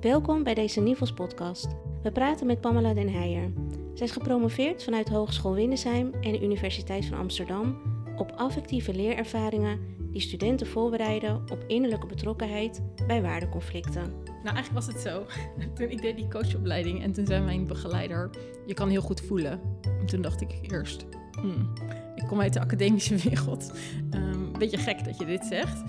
[0.00, 1.68] Welkom bij deze Nivels podcast.
[2.02, 3.52] We praten met Pamela Den Heijer.
[3.94, 7.78] Zij is gepromoveerd vanuit Hogeschool Windesheim en de Universiteit van Amsterdam
[8.16, 9.78] op affectieve leerervaringen
[10.10, 14.12] die studenten voorbereiden op innerlijke betrokkenheid bij waardeconflicten.
[14.24, 15.26] Nou, eigenlijk was het zo.
[15.74, 18.30] Toen ik deed die coachopleiding en toen zei mijn begeleider:
[18.66, 19.60] Je kan heel goed voelen.
[20.00, 21.06] En toen dacht ik eerst:
[21.40, 21.72] hmm,
[22.14, 23.72] Ik kom uit de academische wereld.
[24.14, 25.82] Um, beetje gek dat je dit zegt.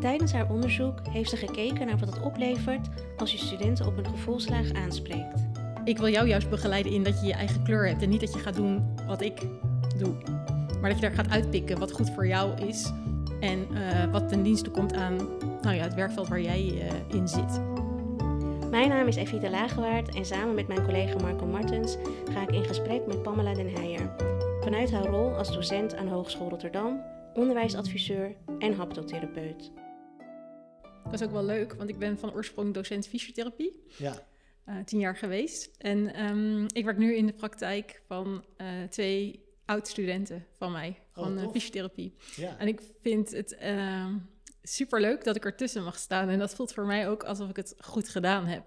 [0.00, 4.06] Tijdens haar onderzoek heeft ze gekeken naar wat het oplevert als je studenten op een
[4.06, 5.48] gevoelslaag aanspreekt.
[5.84, 8.32] Ik wil jou juist begeleiden in dat je je eigen kleur hebt en niet dat
[8.32, 9.40] je gaat doen wat ik
[9.98, 10.14] doe.
[10.80, 12.92] Maar dat je daar gaat uitpikken wat goed voor jou is
[13.40, 15.16] en uh, wat ten dienste komt aan
[15.62, 17.60] nou ja, het werkveld waar jij uh, in zit.
[18.70, 21.96] Mijn naam is Evita Lagewaard en samen met mijn collega Marco Martens
[22.32, 24.10] ga ik in gesprek met Pamela Den Heijer.
[24.60, 27.00] Vanuit haar rol als docent aan Hogeschool Rotterdam,
[27.34, 29.70] onderwijsadviseur en haptotherapeut.
[31.04, 33.84] Dat is ook wel leuk, want ik ben van oorsprong docent fysiotherapie.
[33.98, 34.26] Ja.
[34.68, 35.70] Uh, tien jaar geweest.
[35.78, 41.36] En um, ik werk nu in de praktijk van uh, twee oud-studenten van mij, van
[41.36, 42.14] oh, uh, fysiotherapie.
[42.36, 42.58] Ja.
[42.58, 44.16] En ik vind het ehm,
[44.62, 46.28] super leuk dat ik ertussen mag staan.
[46.28, 48.64] En dat voelt voor mij ook alsof ik het goed gedaan heb.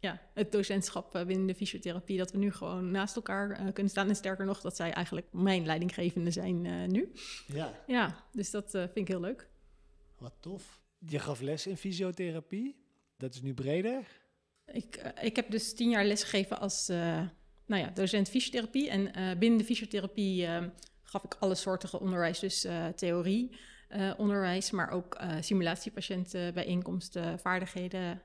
[0.00, 4.08] ja, het docentschap binnen de fysiotherapie, dat we nu gewoon naast elkaar kunnen staan.
[4.08, 7.12] En sterker nog, dat zij eigenlijk mijn leidinggevende zijn nu.
[7.46, 7.74] Ja.
[7.86, 9.48] Ja, dus dat vind ik heel leuk.
[10.18, 10.80] Wat tof.
[10.98, 12.76] Je gaf les in fysiotherapie.
[13.16, 14.06] Dat is nu breder.
[14.66, 16.96] Ik, uh, ik heb dus tien jaar lesgegeven als uh,
[17.66, 18.90] nou ja, docent fysiotherapie.
[18.90, 20.48] En uh, binnen de fysiotherapie
[21.02, 22.38] gaf ik alle soorten onderwijs.
[22.38, 23.56] Dus theorie,
[24.16, 28.22] onderwijs, maar ook simulatiepatiënten, bijeenkomsten, vaardigheden.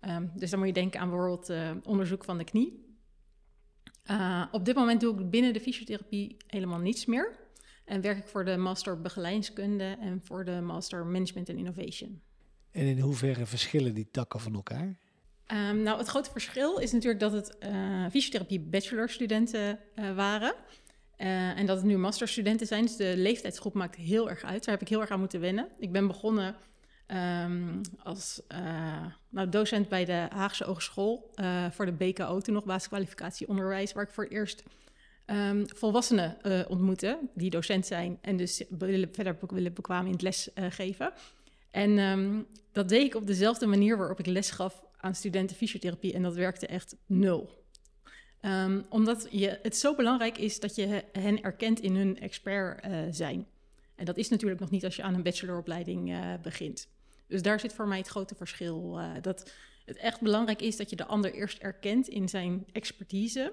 [0.00, 1.52] Um, dus dan moet je denken aan bijvoorbeeld
[1.84, 2.98] onderzoek van de knie.
[4.50, 7.45] op dit moment doe ik binnen de fysiotherapie helemaal niets meer.
[7.86, 12.20] En werk ik voor de Master Begeleidingskunde en voor de Master Management and Innovation.
[12.70, 14.96] En in hoeverre verschillen die takken van elkaar?
[15.52, 20.54] Um, nou, het grote verschil is natuurlijk dat het uh, fysiotherapie bachelorstudenten uh, waren.
[21.18, 22.82] Uh, en dat het nu masterstudenten zijn.
[22.82, 24.64] Dus de leeftijdsgroep maakt heel erg uit.
[24.64, 25.68] Daar heb ik heel erg aan moeten wennen.
[25.78, 26.56] Ik ben begonnen
[27.06, 28.42] um, als
[29.28, 31.30] nou, docent bij de Haagse Hogeschool
[31.70, 34.62] voor de BKO, toen nog basiskwalificatie onderwijs, waar ik voor het eerst
[35.26, 40.22] um, volwassenen uh, ontmoeten die docent zijn en dus willen, verder willen bekwamen in het
[40.22, 41.12] lesgeven.
[41.14, 41.20] Uh,
[41.70, 46.12] en um, dat deed ik op dezelfde manier waarop ik les gaf aan studenten fysiotherapie
[46.12, 47.64] en dat werkte echt nul.
[48.42, 52.98] Um, omdat je, het zo belangrijk is dat je hen erkent in hun expert uh,
[53.10, 53.46] zijn.
[53.94, 56.88] En dat is natuurlijk nog niet als je aan een bacheloropleiding begint.
[57.26, 58.98] Dus daar zit voor mij het grote verschil.
[59.20, 59.50] Dat
[59.84, 63.52] het echt belangrijk is dat je de ander eerst erkent in zijn expertise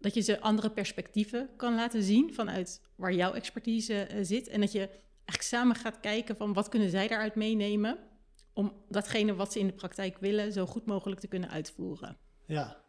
[0.00, 4.48] dat je ze andere perspectieven kan laten zien vanuit waar jouw expertise uh, zit.
[4.48, 7.98] En dat je eigenlijk samen gaat kijken van wat kunnen zij daaruit meenemen
[8.52, 12.16] om datgene wat ze in de praktijk willen zo goed mogelijk te kunnen uitvoeren.
[12.46, 12.84] Ja,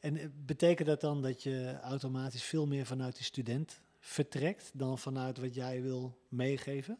[0.00, 5.38] en betekent dat dan dat je automatisch veel meer vanuit die student vertrekt dan vanuit
[5.38, 6.98] wat jij wil meegeven?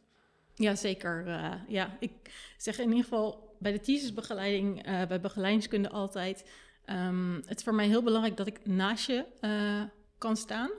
[0.54, 1.26] Ja, zeker.
[1.26, 2.12] Uh, ja, ik
[2.56, 6.44] zeg in ieder geval bij de thesisbegeleiding, uh, bij begeleidingskunde altijd
[6.86, 9.82] Um, het is voor mij heel belangrijk dat ik naast je uh,
[10.18, 10.70] kan staan.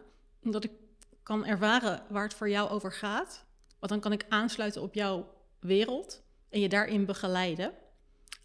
[0.44, 0.72] Omdat ik
[1.24, 3.46] kan ervaren waar het voor jou over gaat.
[3.80, 7.74] Want dan kan ik aansluiten op jouw wereld en je daarin begeleiden.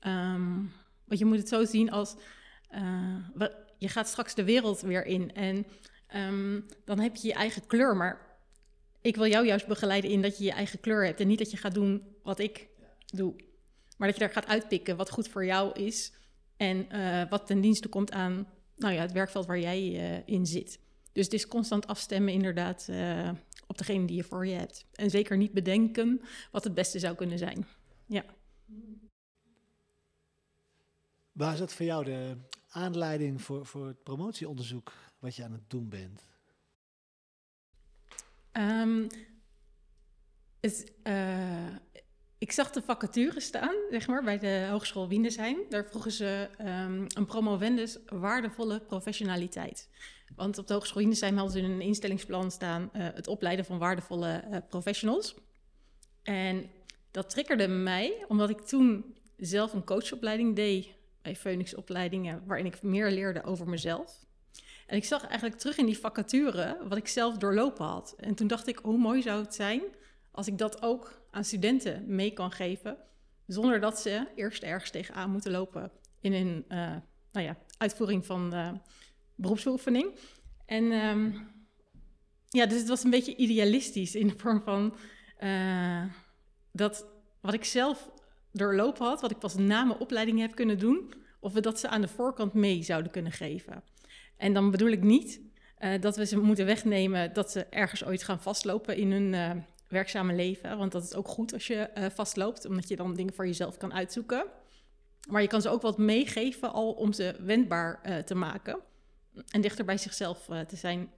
[0.07, 0.73] Um,
[1.05, 2.17] want je moet het zo zien als...
[2.75, 3.47] Uh,
[3.79, 5.67] je gaat straks de wereld weer in en
[6.15, 7.97] um, dan heb je je eigen kleur.
[7.97, 8.39] Maar
[9.01, 11.21] ik wil jou juist begeleiden in dat je je eigen kleur hebt.
[11.21, 12.69] En niet dat je gaat doen wat ik
[13.07, 13.35] doe.
[13.97, 16.13] Maar dat je daar gaat uitpikken wat goed voor jou is...
[16.57, 18.47] En uh, wat ten dienste komt aan
[18.77, 20.81] nou ja, het werkveld waar jij uh, in zit.
[21.13, 23.31] Dus het is constant afstemmen inderdaad uh,
[23.67, 24.87] op degene die je voor je hebt.
[24.93, 27.67] En zeker niet bedenken wat het beste zou kunnen zijn.
[28.07, 28.25] Ja.
[31.33, 32.37] Waar is dat voor jou de
[32.69, 36.23] aanleiding voor, voor het promotieonderzoek wat je aan het doen bent?
[38.53, 39.07] Um,
[40.61, 40.93] het,
[42.39, 45.59] ik zag de vacature staan, zeg maar, bij de Hogeschool Windesheim.
[45.69, 49.89] Daar vroegen ze um, een promovendus waardevolle professionaliteit.
[50.37, 53.79] Want op de Hogeschool Windesheim hadden ze in een instellingsplan staan uh, het opleiden van
[53.79, 55.35] waardevolle uh, professionals.
[56.23, 56.71] En
[57.11, 60.89] dat triggerde mij, omdat ik toen zelf een coachopleiding deed
[61.23, 64.25] bij Phoenix Opleidingen, waarin ik meer leerde over mezelf.
[64.87, 68.15] En ik zag eigenlijk terug in die vacature wat ik zelf doorlopen had.
[68.19, 69.83] En toen dacht ik, hoe mooi zou het zijn
[70.31, 72.97] als ik dat ook aan studenten mee kan geven,
[73.47, 75.91] zonder dat ze eerst ergens tegenaan moeten lopen
[76.21, 76.97] in hun uh,
[77.33, 78.71] nou ja, uitvoering van uh.
[80.67, 81.49] En um,
[82.49, 84.97] ja, dus het was een beetje idealistisch in de vorm van
[85.41, 86.05] uh,
[86.73, 87.07] dat
[87.41, 88.11] wat ik zelf
[88.53, 91.89] doorlopen had, wat ik pas na mijn opleiding heb kunnen doen, of we dat ze
[91.89, 93.83] aan de voorkant mee zouden kunnen geven.
[94.37, 95.41] En dan bedoel ik niet
[96.01, 100.79] dat we ze moeten wegnemen dat ze ergens ooit gaan vastlopen in hun werkzame leven.
[100.79, 103.77] Want dat is ook goed als je uh, vastloopt, omdat je dan dingen voor jezelf
[103.77, 104.47] kan uitzoeken.
[105.29, 108.81] Maar je kan ze ook wat meegeven al om ze wendbaar te maken
[109.51, 111.11] en dichter bij zichzelf te zijn.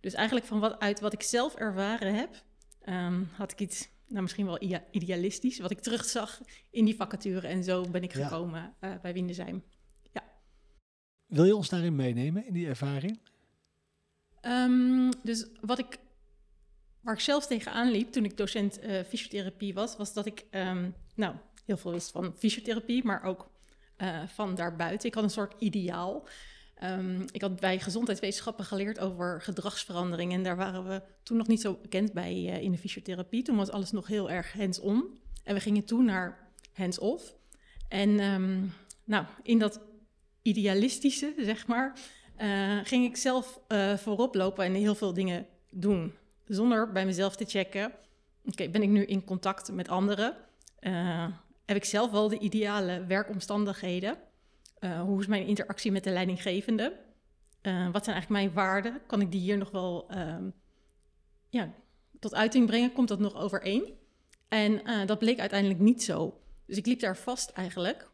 [0.00, 2.42] Dus eigenlijk van wat, uit wat ik zelf ervaren heb,
[2.88, 6.40] um, had ik iets, nou misschien wel idealistisch, wat ik terugzag
[6.70, 7.46] in die vacature.
[7.46, 9.64] En zo ben ik gekomen bij Windesheim.
[10.12, 10.22] Ja.
[11.26, 13.20] Wil je ons daarin meenemen, in die ervaring?
[14.42, 15.98] Um, dus wat ik,
[17.00, 20.94] waar ik zelf tegenaan liep toen ik docent uh, fysiotherapie was, was dat ik um,
[21.14, 23.50] nou, heel veel wist van fysiotherapie, maar ook
[23.98, 25.08] uh, van daarbuiten.
[25.08, 26.28] Ik had een soort ideaal.
[26.82, 30.32] Um, ik had bij gezondheidswetenschappen geleerd over gedragsverandering.
[30.32, 33.42] En daar waren we toen nog niet zo bekend bij uh, in de fysiotherapie.
[33.42, 35.18] Toen was alles nog heel erg hands-on.
[35.44, 37.34] En we gingen toen naar hands-off.
[37.88, 38.72] En um,
[39.04, 39.80] nou, in dat
[40.42, 41.98] idealistische, zeg maar,
[42.84, 43.60] ging ik zelf
[43.96, 46.14] voorop lopen en heel veel dingen doen.
[46.50, 47.92] Zonder bij mezelf te checken,
[48.44, 50.36] oké, ben ik nu in contact met anderen?
[50.80, 51.26] Uh,
[51.64, 54.18] heb ik zelf wel de ideale werkomstandigheden?
[54.80, 56.96] hoe is mijn interactie met de leidinggevende?
[57.92, 59.00] wat zijn eigenlijk mijn waarden?
[59.06, 60.52] Kan ik die hier nog wel um,
[61.48, 61.72] ja,
[62.18, 62.92] tot uiting brengen?
[62.92, 63.94] Komt dat nog overeen?
[64.48, 66.40] En dat bleek uiteindelijk niet zo.
[66.66, 68.10] Dus ik liep daar vast eigenlijk.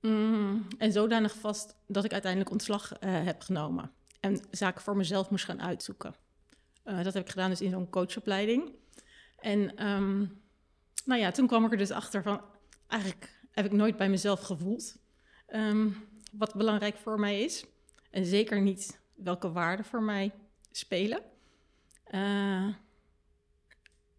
[0.00, 3.90] Mm, en zodanig vast dat ik uiteindelijk ontslag heb genomen.
[4.20, 6.14] En zaken voor mezelf moest gaan uitzoeken.
[6.90, 8.72] Uh, dat heb ik gedaan dus in zo'n coachopleiding.
[9.38, 10.42] En um,
[11.04, 12.40] nou ja, toen kwam ik er dus achter van...
[12.86, 14.98] eigenlijk heb ik nooit bij mezelf gevoeld...
[15.54, 17.64] Um, wat belangrijk voor mij is.
[18.10, 20.32] En zeker niet welke waarden voor mij
[20.70, 21.22] spelen.
[22.10, 22.74] Uh,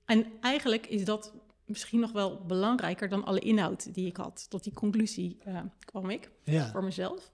[0.05, 1.33] en eigenlijk is dat
[1.65, 4.49] misschien nog wel belangrijker dan alle inhoud die ik had.
[4.49, 6.71] Tot die conclusie uh, kwam ik ja.
[6.71, 7.31] voor mezelf.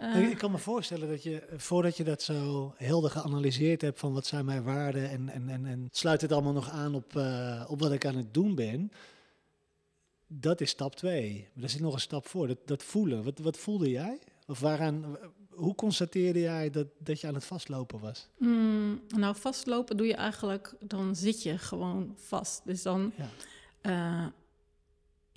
[0.00, 4.12] Uh, ik kan me voorstellen dat je, voordat je dat zo helder geanalyseerd hebt van
[4.12, 7.64] wat zijn mijn waarden en, en, en, en sluit het allemaal nog aan op, uh,
[7.68, 8.92] op wat ik aan het doen ben,
[10.26, 11.48] dat is stap twee.
[11.54, 13.24] Maar er zit nog een stap voor, dat, dat voelen.
[13.24, 14.18] Wat, wat voelde jij?
[14.46, 15.18] Of waaraan,
[15.50, 18.28] hoe constateerde jij dat, dat je aan het vastlopen was?
[18.38, 22.62] Mm, nou, vastlopen doe je eigenlijk, dan zit je gewoon vast.
[22.64, 23.12] Dus dan...
[23.16, 23.28] Ja
[23.82, 24.26] uh,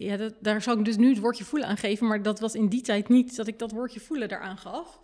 [0.01, 2.55] ja, dat, daar zou ik dus nu het woordje voelen aan geven, maar dat was
[2.55, 4.99] in die tijd niet dat ik dat woordje voelen daaraan gaf.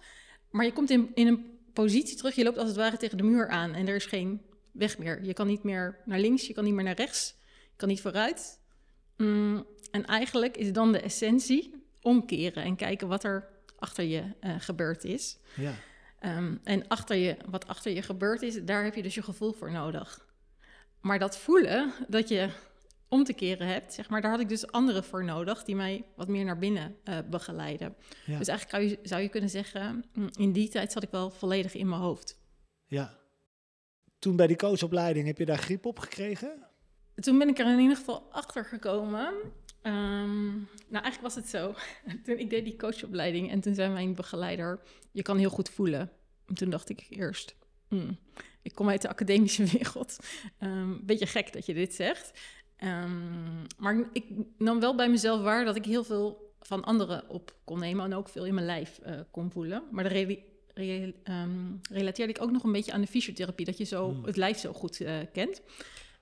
[0.50, 3.24] Maar je komt in, in een positie terug, je loopt als het ware tegen de
[3.24, 4.42] muur aan en er is geen
[4.72, 5.24] weg meer.
[5.24, 8.02] Je kan niet meer naar links, je kan niet meer naar rechts, je kan niet
[8.02, 8.60] vooruit.
[9.18, 13.50] Mm, en eigenlijk is dan de essentie omkeren en kijken wat er
[13.80, 15.38] achter je uh, gebeurd is.
[15.56, 15.74] Ja.
[16.38, 19.54] Um, en achter je, wat achter je gebeurd is, daar heb je dus je gevoel
[19.54, 20.26] voor nodig.
[21.02, 22.50] Maar dat voelen, dat je
[23.10, 26.06] om te keren hebt, zeg maar, daar had ik dus anderen voor nodig die mij
[26.16, 27.96] wat meer naar binnen uh, begeleiden.
[28.26, 31.74] Dus eigenlijk je, zou je kunnen zeggen, mm, in die tijd zat ik wel volledig
[31.74, 32.40] in mijn hoofd.
[32.86, 33.18] Ja.
[34.20, 36.66] Toen bij die coachopleiding, heb je daar grip op gekregen?
[37.16, 39.34] Toen ben ik er in ieder geval achter gekomen.
[39.84, 41.74] Um, nou, eigenlijk was het zo.
[42.26, 44.80] toen ik deed die coachopleiding en toen zei mijn begeleider,
[45.12, 46.12] je kan heel goed voelen.
[46.46, 47.56] En toen dacht ik eerst,
[47.90, 48.18] mm,
[48.62, 50.18] ik kom uit de academische wereld.
[50.60, 52.40] Um, beetje gek dat je dit zegt.
[52.84, 54.26] Um, maar ik
[54.58, 58.14] nam wel bij mezelf waar dat ik heel veel van anderen op kon nemen en
[58.14, 59.84] ook veel in mijn lijf uh, kon voelen.
[59.92, 63.84] Maar re re um, relateerde ik ook nog een beetje aan de fysiotherapie, dat je
[63.84, 64.26] zo hmm.
[64.26, 65.62] het lijf zo goed uh, kent.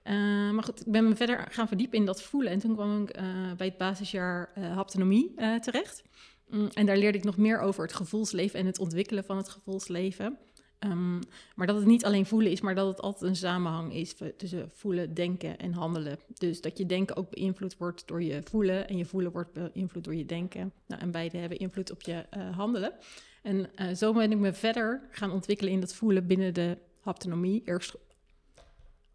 [0.03, 0.13] Uh,
[0.51, 2.51] maar goed, ik ben me verder gaan verdiepen in dat voelen.
[2.51, 3.12] En toen kwam ik
[3.58, 6.03] bij het basisjaar haptonomie terecht.
[6.51, 9.50] Um, en daar leerde ik nog meer over het gevoelsleven en het ontwikkelen van het
[9.50, 10.38] gevoelsleven.
[10.86, 11.20] Um,
[11.56, 14.70] maar dat het niet alleen voelen is, maar dat het altijd een samenhang is tussen
[14.74, 16.20] voelen, denken en handelen.
[16.34, 20.04] Dus dat je denken ook beïnvloed wordt door je voelen en je voelen wordt beïnvloed
[20.04, 20.74] door je denken.
[20.88, 22.94] Nou, en beide hebben invloed op je uh, handelen.
[23.42, 27.62] En uh, zo ben ik me verder gaan ontwikkelen in dat voelen binnen de haptonomie.
[27.65, 27.96] Eerst,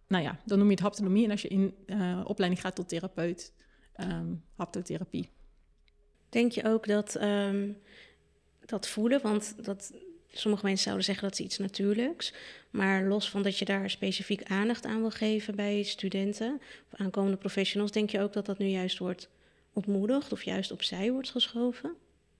[0.06, 1.24] nou ja, dan noem je het haptonomie.
[1.24, 3.52] En als je in uh, opleiding gaat tot therapeut,
[3.96, 5.28] um, haptotherapie.
[6.28, 7.76] Denk je ook dat um,
[8.66, 9.92] dat voelen, want dat
[10.32, 12.32] Sommige mensen zouden zeggen dat is iets natuurlijks.
[12.70, 16.60] Maar los van dat je daar specifiek aandacht aan wil geven bij studenten
[16.92, 19.28] of aankomende professionals, denk je ook dat dat nu juist wordt
[19.72, 21.94] ontmoedigd of juist opzij wordt geschoven?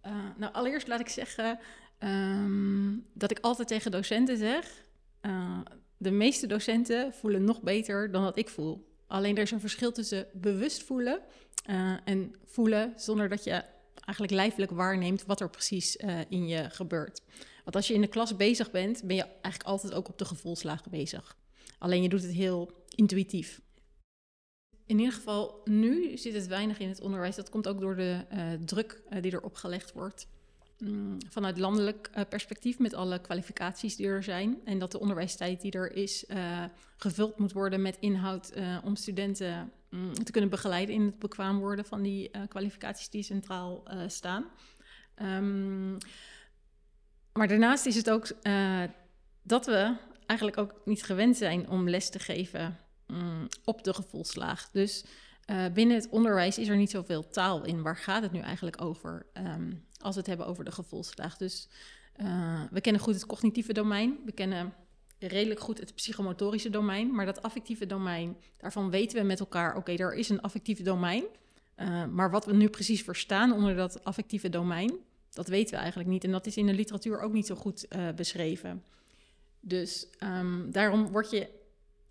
[0.06, 1.58] Uh, nou, allereerst laat ik zeggen
[1.98, 4.82] um, dat ik altijd tegen docenten zeg:
[5.22, 5.58] uh,
[5.96, 8.88] de meeste docenten voelen nog beter dan wat ik voel.
[9.06, 11.20] Alleen er is een verschil tussen bewust voelen
[11.70, 13.62] uh, en voelen zonder dat je
[14.04, 15.96] eigenlijk lijfelijk waarneemt wat er precies
[16.28, 17.22] in je gebeurt.
[17.70, 20.24] Want als je in de klas bezig bent, ben je eigenlijk altijd ook op de
[20.24, 21.36] gevoelslagen bezig.
[21.78, 23.60] Alleen je doet het heel intuïtief.
[24.86, 27.36] in ieder geval nu zit het weinig in het onderwijs.
[27.36, 30.26] Dat komt ook door de uh, druk uh, die erop gelegd wordt.
[30.78, 34.60] Mm, vanuit landelijk uh, perspectief met alle kwalificaties die er zijn.
[34.64, 36.24] En dat de onderwijstijd die er is
[36.96, 38.52] gevuld moet worden met inhoud
[38.84, 43.82] om studenten mm, te kunnen begeleiden in het bekwaam worden van die kwalificaties die centraal
[44.06, 44.44] staan.
[45.22, 45.98] Um,
[47.32, 48.28] maar daarnaast is het ook
[49.42, 49.96] dat we
[50.26, 54.70] eigenlijk ook niet gewend zijn om les te geven mm, op de gevoelslaag.
[54.72, 55.04] Dus
[55.50, 57.82] uh, binnen het onderwijs is er niet zoveel taal in.
[57.82, 61.36] Waar gaat het nu eigenlijk over um, als we het hebben over de gevoelslaag?
[61.36, 61.68] Dus
[62.16, 64.18] uh, we kennen goed het cognitieve domein.
[64.24, 64.74] We kennen
[65.18, 67.14] redelijk goed het psychomotorische domein.
[67.14, 69.76] Maar dat affectieve domein, daarvan weten we met elkaar...
[69.76, 71.24] oké, er is een affectieve domein.
[72.10, 74.98] Maar wat we nu precies verstaan onder dat affectieve domein...
[75.32, 76.24] dat weten we eigenlijk niet.
[76.24, 78.84] En dat is in de literatuur ook niet zo goed beschreven.
[79.60, 81.48] Dus um, daarom word je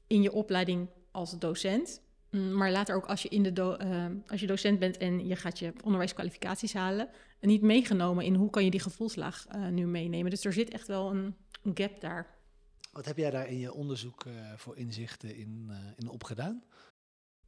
[0.08, 4.06] in je opleiding als docent, mm, maar later ook als je, in de do uh,
[4.28, 7.10] als je docent bent en je gaat je onderwijskwalificaties halen,
[7.42, 10.30] niet meegenomen in hoe kan je die gevoelslaag uh, nu meenemen.
[10.30, 12.38] Dus er zit echt wel een, een, gap daar.
[12.92, 16.64] Wat heb jij daar in je onderzoek uh, voor inzichten in, in opgedaan?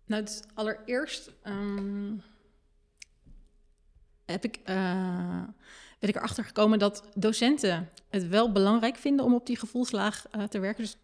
[0.06, 2.22] Nou, het allereerst um,
[4.32, 4.60] heb ik
[6.02, 10.44] ben ik erachter gekomen dat docenten het wel belangrijk vinden om op die gevoelslaag uh,
[10.44, 10.84] te werken.
[10.84, 10.98] Dus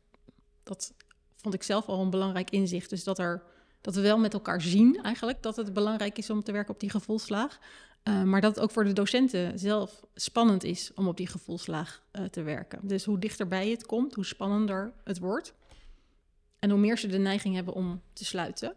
[0.63, 0.93] dat
[1.35, 2.89] vond ik zelf al een belangrijk inzicht.
[2.89, 3.43] Dus dat, er,
[3.81, 6.79] dat we wel met elkaar zien eigenlijk dat het belangrijk is om te werken op
[6.79, 7.59] die gevoelslaag.
[8.03, 12.03] Uh, maar dat het ook voor de docenten zelf spannend is om op die gevoelslaag
[12.31, 12.79] te werken.
[12.81, 15.53] Dus hoe dichterbij het komt, hoe spannender het wordt.
[16.59, 18.75] En hoe meer ze de neiging hebben om te sluiten.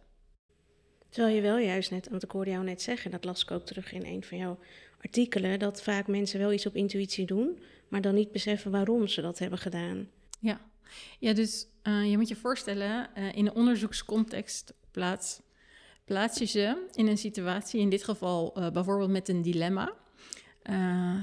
[1.10, 3.66] Terwijl je wel juist net, want ik hoorde jou net zeggen, dat las ik ook
[3.66, 4.58] terug in een van jouw
[5.00, 9.20] artikelen, dat vaak mensen wel iets op intuïtie doen, maar dan niet beseffen waarom ze
[9.20, 10.08] dat hebben gedaan.
[10.40, 10.60] Ja,
[11.18, 15.40] ja dus uh, je moet je voorstellen, uh, in een onderzoekscontext plaats,
[16.04, 19.92] plaats je ze in een situatie, in dit geval uh, bijvoorbeeld met een dilemma,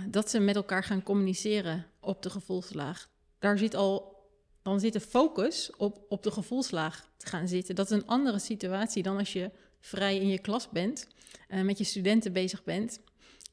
[0.07, 3.09] dat ze met elkaar gaan communiceren op de gevoelslaag.
[3.39, 4.15] Daar zit al
[4.61, 7.75] dan zit de focus op, op de gevoelslaag te gaan zitten.
[7.75, 11.07] Dat is een andere situatie dan als je vrij in je klas bent,
[11.49, 12.99] uh, met je studenten bezig bent.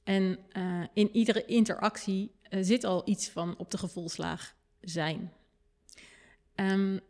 [0.04, 5.32] En uh, in iedere interactie uh, zit al iets van op de gevoelslaag zijn.
[6.54, 7.00] Um,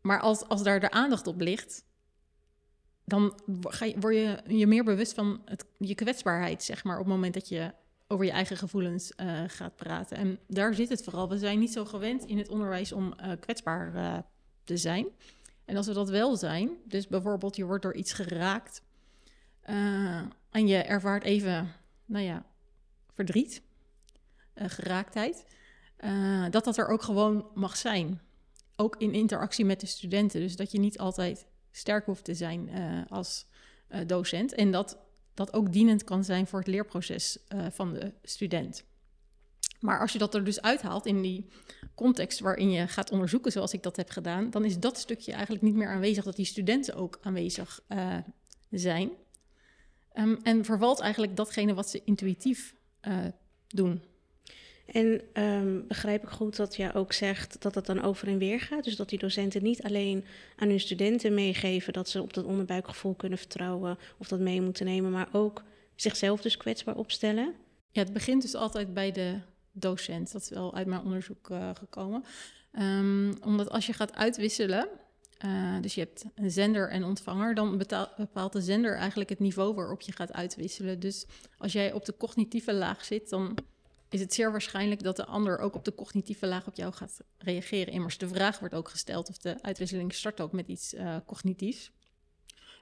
[0.00, 1.84] maar als, als daar de aandacht op ligt,
[3.04, 7.04] dan ga je, word je je meer bewust van het, je kwetsbaarheid, zeg maar, op
[7.04, 7.72] het moment dat je
[8.06, 9.12] over je eigen gevoelens
[9.46, 10.16] gaat praten.
[10.16, 11.28] En daar zit het vooral.
[11.28, 14.24] We zijn niet zo gewend in het onderwijs om kwetsbaar
[14.64, 15.06] te zijn.
[15.70, 18.82] En als we dat wel zijn, dus bijvoorbeeld je wordt door iets geraakt
[19.68, 21.72] uh, en je ervaart even,
[22.04, 22.44] nou ja,
[23.14, 23.62] verdriet,
[24.54, 25.44] uh, geraaktheid,
[26.04, 28.20] uh, dat dat er ook gewoon mag zijn.
[28.76, 30.40] Ook in interactie met de studenten.
[30.40, 32.70] Dus dat je niet altijd sterk hoeft te zijn
[33.08, 33.46] als
[34.06, 34.54] docent.
[34.54, 34.98] En dat
[35.34, 37.38] dat ook dienend kan zijn voor het leerproces
[37.70, 38.84] van de student.
[39.80, 41.46] Maar als je dat er dus uithaalt in die
[41.94, 45.62] context waarin je gaat onderzoeken, zoals ik dat heb gedaan, dan is dat stukje eigenlijk
[45.62, 48.16] niet meer aanwezig, dat die studenten ook aanwezig uh,
[48.70, 49.10] zijn.
[50.14, 52.74] Um, en vervalt eigenlijk datgene wat ze intuïtief
[53.08, 53.18] uh,
[53.68, 54.02] doen.
[54.86, 58.60] En um, begrijp ik goed dat jij ook zegt dat het dan over en weer
[58.60, 58.84] gaat?
[58.84, 60.24] Dus dat die docenten niet alleen
[60.56, 64.86] aan hun studenten meegeven dat ze op dat onderbuikgevoel kunnen vertrouwen of dat mee moeten
[64.86, 65.62] nemen, maar ook
[65.94, 67.54] zichzelf dus kwetsbaar opstellen?
[67.90, 69.40] Ja, het begint dus altijd bij de
[69.72, 70.32] docent.
[70.32, 72.24] Dat is wel uit mijn onderzoek uh, gekomen.
[72.78, 74.88] Um, omdat als je gaat uitwisselen,
[75.44, 77.78] uh, dus je hebt een zender en ontvanger, dan
[78.16, 81.00] bepaalt de zender eigenlijk het niveau waarop je gaat uitwisselen.
[81.00, 81.26] Dus
[81.58, 83.58] als jij op de cognitieve laag zit, dan
[84.08, 87.20] is het zeer waarschijnlijk dat de ander ook op de cognitieve laag op jou gaat
[87.38, 87.92] reageren.
[87.92, 91.90] Immers, de vraag wordt ook gesteld of de uitwisseling start ook met iets uh, cognitiefs.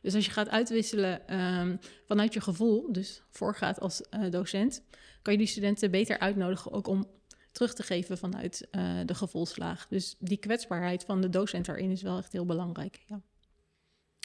[0.02, 4.82] Dus als je gaat uitwisselen um, vanuit je gevoel, dus voorgaat als uh, docent,
[5.22, 7.06] kan je die studenten beter uitnodigen ook om
[7.52, 9.86] terug te geven vanuit uh, de gevoelslaag.
[9.88, 13.02] Dus die kwetsbaarheid van de docent daarin is wel echt heel belangrijk.
[13.06, 13.20] Ja.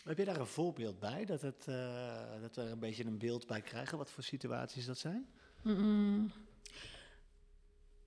[0.04, 3.18] Heb je daar een voorbeeld bij, dat, het, uh, dat we er een beetje een
[3.18, 3.98] beeld bij krijgen?
[3.98, 5.26] Wat voor situaties dat zijn?
[5.62, 6.32] Mm -mm.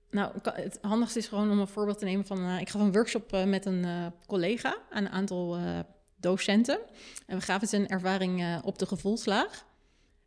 [0.09, 2.39] Nou, het handigste is gewoon om een voorbeeld te nemen van...
[2.39, 5.57] Uh, ik gaf een workshop met een collega aan een aantal
[6.19, 6.79] docenten.
[7.25, 9.65] En we gaven ze een ervaring op de gevoelslaag.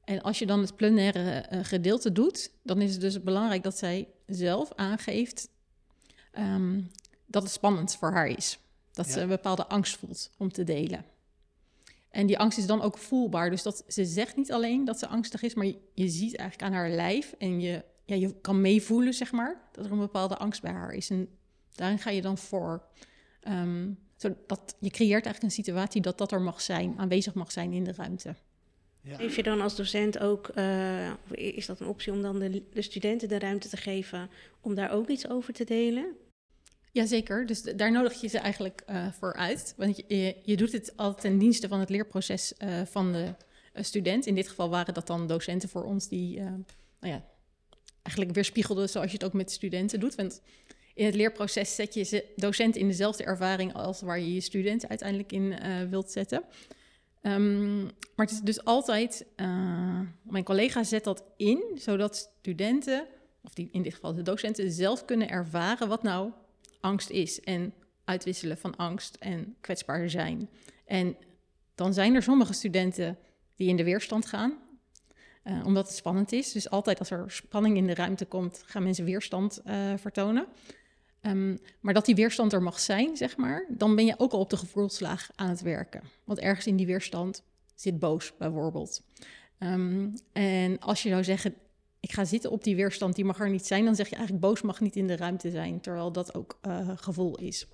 [0.05, 3.79] En als je dan het plenaire uh, gedeelte doet, dan is het dus belangrijk dat
[3.79, 5.49] zij zelf aangeeft
[6.39, 6.91] um,
[7.27, 8.59] dat het spannend voor haar is.
[8.93, 9.13] Dat ja.
[9.13, 11.05] ze een bepaalde angst voelt om te delen.
[12.11, 13.51] En die angst is dan ook voelbaar.
[13.51, 16.71] Dus dat, ze zegt niet alleen dat ze angstig is, maar je, je ziet eigenlijk
[16.71, 20.37] aan haar lijf en je, ja, je kan meevoelen, zeg maar, dat er een bepaalde
[20.37, 21.11] angst bij haar is.
[21.11, 21.29] En
[21.75, 22.83] daarin ga je dan voor.
[23.49, 27.73] Um, zodat je creëert eigenlijk een situatie dat dat er mag zijn, aanwezig mag zijn
[27.73, 28.35] in de ruimte.
[29.03, 29.17] Ja.
[29.17, 32.83] Geef je dan als docent ook, uh, is dat een optie om dan de, de,
[32.83, 36.17] studenten de ruimte te geven om daar ook iets over te delen?
[36.93, 39.75] Jazeker, dus daar nodig je ze eigenlijk uh, voor uit.
[39.77, 43.35] Want je, je, doet het altijd ten dienste van het leerproces uh, van de
[43.75, 44.27] student.
[44.27, 47.25] In dit geval waren dat dan docenten voor ons die nou ja,
[48.03, 50.15] eigenlijk weerspiegelden zoals je het ook met studenten doet.
[50.15, 50.43] Want
[51.01, 55.33] in het leerproces zet je docent in dezelfde ervaring als waar je je student uiteindelijk
[55.33, 55.55] in
[55.91, 56.43] wilt zetten.
[57.23, 57.83] Um,
[58.15, 63.07] maar het is dus altijd, uh, mijn collega zet dat in, zodat studenten,
[63.45, 66.31] of die, in dit geval de docenten, zelf kunnen ervaren wat nou
[66.81, 67.41] angst is.
[67.41, 70.49] En uitwisselen van angst en kwetsbaar zijn.
[70.85, 71.17] En
[71.75, 73.19] dan zijn er sommige studenten
[73.57, 74.59] die in de weerstand gaan,
[75.45, 76.53] uh, omdat het spannend is.
[76.53, 79.63] Dus altijd als er spanning in de ruimte komt, gaan mensen weerstand
[79.97, 80.47] vertonen.
[81.23, 84.41] Um, maar dat die weerstand er mag zijn, zeg maar, dan ben je ook al
[84.41, 86.03] op de gevoelslaag aan het werken.
[86.25, 87.43] Want ergens in die weerstand
[87.75, 89.03] zit boos, bijvoorbeeld.
[89.59, 91.55] Um, en als je zou zeggen,
[92.01, 94.45] ik ga zitten op die weerstand, die mag er niet zijn, dan zeg je eigenlijk,
[94.45, 97.67] boos mag niet in de ruimte zijn, terwijl dat ook uh, gevoel is.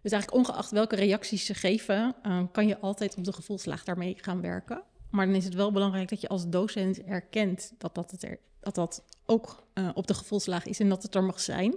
[0.00, 4.14] Dus eigenlijk ongeacht welke reacties ze geven, uh, kan je altijd op de gevoelslaag daarmee
[4.20, 4.82] gaan werken.
[5.10, 8.74] Maar dan is het wel belangrijk dat je als docent erkent dat dat, het dat,
[8.74, 11.74] dat ook uh, op de gevoelslaag is en dat het er mag zijn.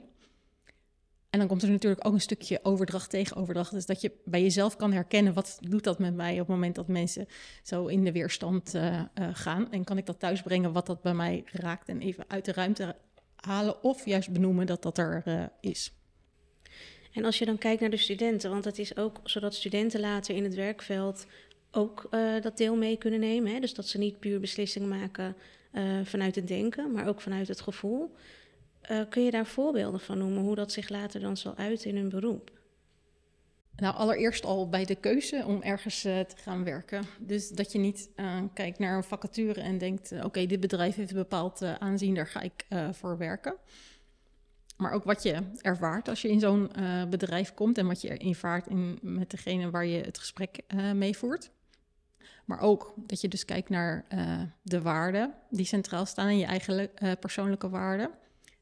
[1.29, 3.71] En dan komt er natuurlijk ook een stukje overdracht tegen overdracht.
[3.71, 6.75] Dus dat je bij jezelf kan herkennen, wat doet dat met mij op het moment
[6.75, 7.27] dat mensen
[7.63, 9.71] zo in de weerstand uh, uh, gaan.
[9.71, 12.95] En kan ik dat thuisbrengen wat dat bij mij raakt en even uit de ruimte
[13.35, 15.93] halen of juist benoemen dat dat er uh, is.
[17.13, 20.35] En als je dan kijkt naar de studenten, want het is ook zodat studenten later
[20.35, 21.25] in het werkveld
[21.71, 22.09] ook
[22.41, 23.53] dat deel mee kunnen nemen.
[23.53, 23.59] Hè?
[23.59, 25.35] Dus dat ze niet puur beslissingen maken
[26.03, 28.15] vanuit het denken, maar ook vanuit het gevoel.
[28.91, 31.95] Uh, kun je daar voorbeelden van noemen, hoe dat zich later dan zal uiten in
[31.95, 32.51] hun beroep?
[33.75, 37.03] Nou, allereerst al bij de keuze om ergens uh, te gaan werken.
[37.19, 41.09] Dus dat je niet uh, kijkt naar een vacature en denkt: oké, dit bedrijf heeft
[41.09, 43.55] een bepaald aanzien, daar ga ik voor werken.
[44.77, 46.71] Maar ook wat je ervaart als je in zo'n
[47.09, 50.59] bedrijf komt en wat je ervaart in, met degene waar je het gesprek
[50.93, 51.51] mee voert.
[52.45, 54.05] Maar ook dat je dus kijkt naar
[54.61, 56.89] de waarden die centraal staan in je eigen
[57.19, 58.09] persoonlijke waarden.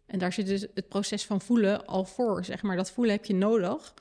[0.08, 2.76] En daar zit dus het proces van voelen al voor, zeg maar.
[2.76, 3.94] Dat voelen heb je nodig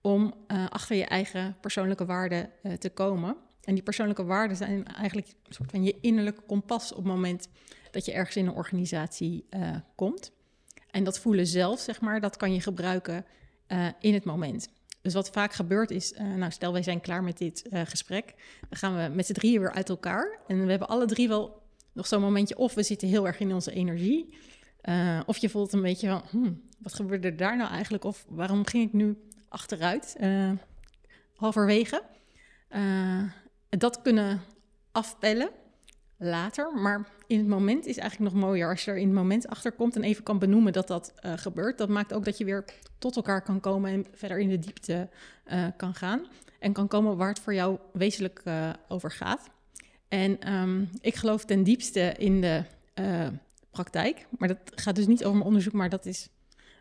[0.00, 3.36] om uh, achter je eigen persoonlijke waarden uh, te komen.
[3.64, 7.48] En die persoonlijke waarden zijn eigenlijk een soort van je innerlijke kompas op het moment
[7.90, 10.32] dat je ergens in een organisatie uh, komt.
[10.90, 13.24] En dat voelen zelf, zeg maar, dat kan je gebruiken
[14.00, 14.68] in het moment.
[15.02, 18.34] Dus wat vaak gebeurt is, nou stel wij zijn klaar met dit gesprek,
[18.68, 20.38] dan gaan we met z'n drieën weer uit elkaar.
[20.46, 21.62] En we hebben alle drie wel
[21.92, 24.34] nog zo'n momentje, of we zitten heel erg in onze energie,
[24.88, 28.04] uh, of je voelt een beetje van, hmm, wat gebeurde er daar nou eigenlijk?
[28.04, 29.16] Of waarom ging ik nu
[29.48, 30.50] achteruit, uh,
[31.36, 32.02] halverwege?
[32.70, 33.22] Uh,
[33.68, 34.40] dat kunnen
[34.92, 35.50] afpellen
[36.16, 39.48] later, maar in het moment is eigenlijk nog mooier als je er in het moment
[39.48, 41.78] achter komt en even kan benoemen dat dat gebeurt.
[41.78, 42.64] Dat maakt ook dat je weer
[42.98, 45.08] tot elkaar kan komen en verder in de diepte
[45.76, 46.26] kan gaan.
[46.58, 48.42] En kan komen waar het voor jou wezenlijk
[48.88, 49.50] over gaat.
[50.08, 52.64] En um, ik geloof ten diepste in de
[53.72, 54.26] praktijk.
[54.38, 56.28] Maar dat gaat dus niet over mijn onderzoek, maar dat is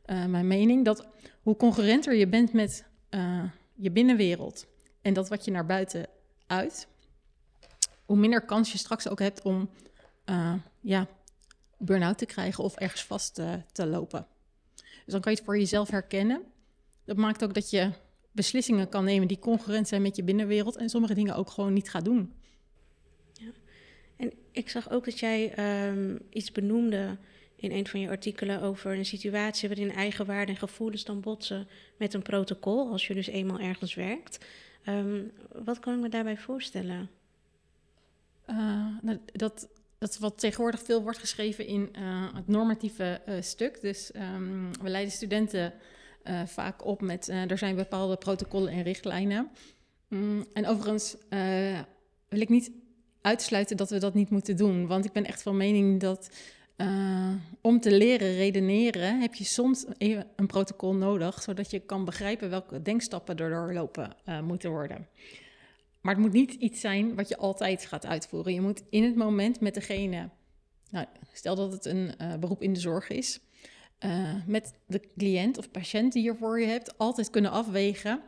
[0.06, 0.86] uh, mijn mening.
[0.86, 1.08] Dat
[1.42, 3.44] hoe concurrenter je bent met uh,
[3.76, 4.68] je binnenwereld
[5.02, 6.08] en dat wat je naar buiten
[6.48, 6.88] uit,
[8.06, 9.70] hoe minder kans je straks ook hebt om
[10.26, 11.08] uh, ja,
[11.78, 13.34] burn-out te krijgen of ergens vast
[13.72, 14.28] te lopen.
[14.76, 16.42] Dus dan kan je het voor jezelf herkennen.
[17.06, 17.92] Dat maakt ook dat je
[18.32, 21.90] beslissingen kan nemen die concurrent zijn met je binnenwereld en sommige dingen ook gewoon niet
[21.90, 22.34] gaat doen.
[24.22, 25.54] En ik zag ook dat jij
[25.90, 27.18] um, iets benoemde
[27.56, 31.68] in een van je artikelen over een situatie waarin eigen waarden en gevoelens dan botsen
[31.98, 34.46] met een protocol, als je dus eenmaal ergens werkt.
[34.86, 35.32] Um,
[35.64, 37.10] wat kan ik me daarbij voorstellen?
[38.50, 43.42] Uh, nou, dat, dat is wat tegenwoordig veel wordt geschreven in uh, het normatieve uh,
[43.42, 43.82] stuk.
[43.82, 45.74] Dus um, we leiden studenten
[46.46, 49.50] vaak op met, er zijn bepaalde protocollen en richtlijnen.
[50.08, 51.18] Mm, en overigens
[52.30, 52.72] wil ik niet
[53.22, 54.88] uitsluiten dat we dat niet moeten doen.
[54.88, 56.30] Want ik ben echt van mening dat
[56.78, 62.06] uh, om te leren redeneren heb je soms even een protocol nodig, zodat je kan
[62.06, 65.08] begrijpen welke denkstappen er doorlopen uh, moeten worden.
[66.02, 68.54] Maar het moet niet iets zijn wat je altijd gaat uitvoeren.
[68.54, 70.30] Je moet in het moment met degene,
[70.90, 73.40] nou, stel dat het een uh, beroep in de zorg is,
[74.46, 78.22] met de cliënt of patiënt die je voor je hebt, altijd kunnen afwegen: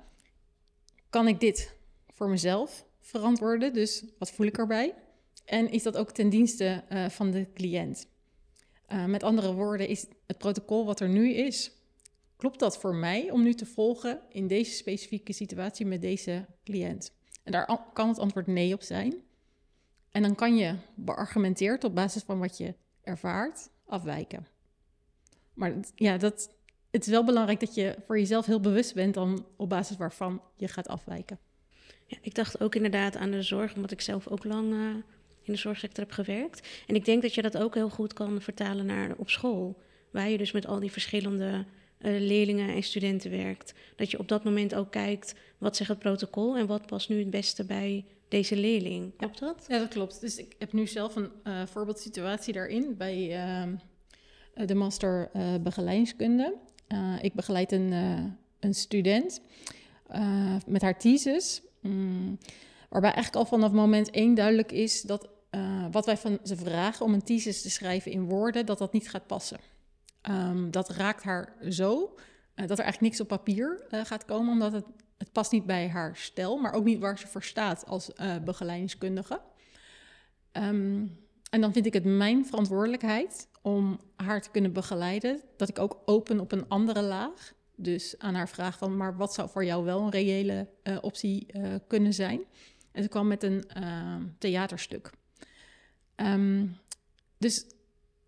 [1.10, 1.75] kan ik dit
[2.13, 3.73] voor mezelf verantwoorden.
[3.73, 4.93] Dus wat voel ik erbij?
[5.45, 8.07] En is dat ook ten dienste uh, van de cliënt?
[8.91, 11.71] Uh, met andere woorden, is het protocol wat er nu is,
[12.35, 17.13] klopt dat voor mij om nu te volgen in deze specifieke situatie met deze cliënt?
[17.43, 19.13] En daar kan het antwoord nee op zijn.
[20.11, 24.47] En dan kan je beargumenteerd op basis van wat je ervaart afwijken.
[25.53, 26.49] Maar ja, dat,
[26.91, 30.41] het is wel belangrijk dat je voor jezelf heel bewust bent dan op basis waarvan
[30.55, 31.39] je gaat afwijken.
[32.13, 34.89] Ja, ik dacht ook inderdaad aan de zorg, omdat ik zelf ook lang uh,
[35.41, 36.67] in de zorgsector heb gewerkt.
[36.88, 39.82] En ik denk dat je dat ook heel goed kan vertalen naar op school.
[40.12, 41.65] Waar je dus met al die verschillende
[41.99, 43.73] uh, leerlingen en studenten werkt.
[43.95, 47.19] Dat je op dat moment ook kijkt, wat zegt het protocol en wat past nu
[47.19, 49.15] het beste bij deze leerling.
[49.17, 49.65] Klopt dat?
[49.67, 50.21] Ja, dat klopt.
[50.21, 55.30] Dus ik heb nu zelf een uh, voorbeeldsituatie daarin bij uh, de master
[55.62, 56.56] begeleidingskunde.
[57.21, 57.91] ik begeleid een,
[58.60, 59.41] een student
[60.65, 61.62] met haar thesis.
[61.83, 62.37] Um,
[62.89, 65.29] waarbij eigenlijk al vanaf moment één duidelijk is dat
[65.91, 69.09] wat wij van ze vragen om een thesis te schrijven in woorden, dat dat niet
[69.09, 69.59] gaat passen.
[70.29, 72.15] Um, dat raakt haar zo
[72.55, 74.85] dat er eigenlijk niks op papier gaat komen, omdat het
[75.17, 78.11] het past niet bij haar stijl, maar ook niet waar ze voor staat als
[78.43, 79.41] begeleidingskundige.
[80.51, 81.17] Um,
[81.49, 86.01] en dan vind ik het mijn verantwoordelijkheid om haar te kunnen begeleiden, dat ik ook
[86.05, 87.53] open op een andere laag.
[87.75, 91.45] Dus aan haar vraag van, maar wat zou voor jou wel een reële uh, optie
[91.53, 92.41] uh, kunnen zijn?
[92.91, 93.65] En ze kwam met een
[94.38, 95.12] theaterstuk.
[96.15, 96.77] Um,
[97.38, 97.65] dus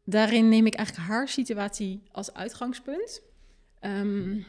[0.03, 3.21] daarin neem ik eigenlijk haar situatie als uitgangspunt.
[3.81, 4.45] Um,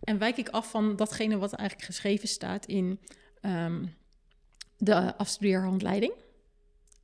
[0.00, 3.00] en wijk ik af van datgene wat eigenlijk geschreven staat in
[3.42, 3.94] um,
[4.76, 6.12] de afstudeerhandleiding.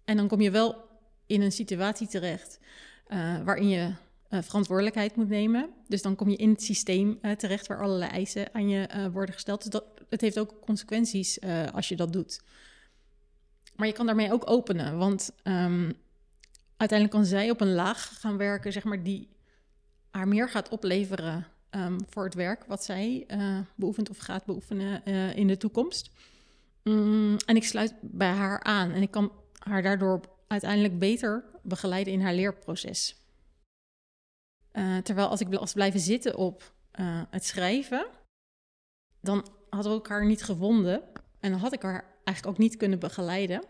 [0.05, 0.89] En dan kom je wel
[1.27, 2.59] in een situatie terecht
[3.09, 3.93] uh, waarin je
[4.31, 5.71] uh, verantwoordelijkheid moet nemen.
[5.89, 9.35] Dus dan kom je in het systeem uh, terecht waar allerlei eisen aan je worden
[9.35, 9.61] gesteld.
[9.63, 11.41] Dus dat, het heeft ook consequenties
[11.73, 12.41] als je dat doet.
[13.77, 15.93] Maar je kan daarmee ook openen, want um,
[16.77, 19.29] uiteindelijk kan zij op een laag gaan werken, zeg maar, die
[20.11, 23.27] haar meer gaat opleveren um, voor het werk wat zij
[23.75, 26.11] beoefent of gaat beoefenen in de toekomst.
[26.83, 32.13] Um, en ik sluit bij haar aan en ik kan haar daardoor uiteindelijk beter begeleiden
[32.13, 33.17] in haar leerproces.
[34.73, 36.75] Uh, terwijl als ik was blijven zitten op
[37.31, 38.07] het schrijven,
[39.21, 41.03] dan hadden we elkaar niet gevonden
[41.41, 43.61] en dan had ik haar eigenlijk ook niet kunnen begeleiden.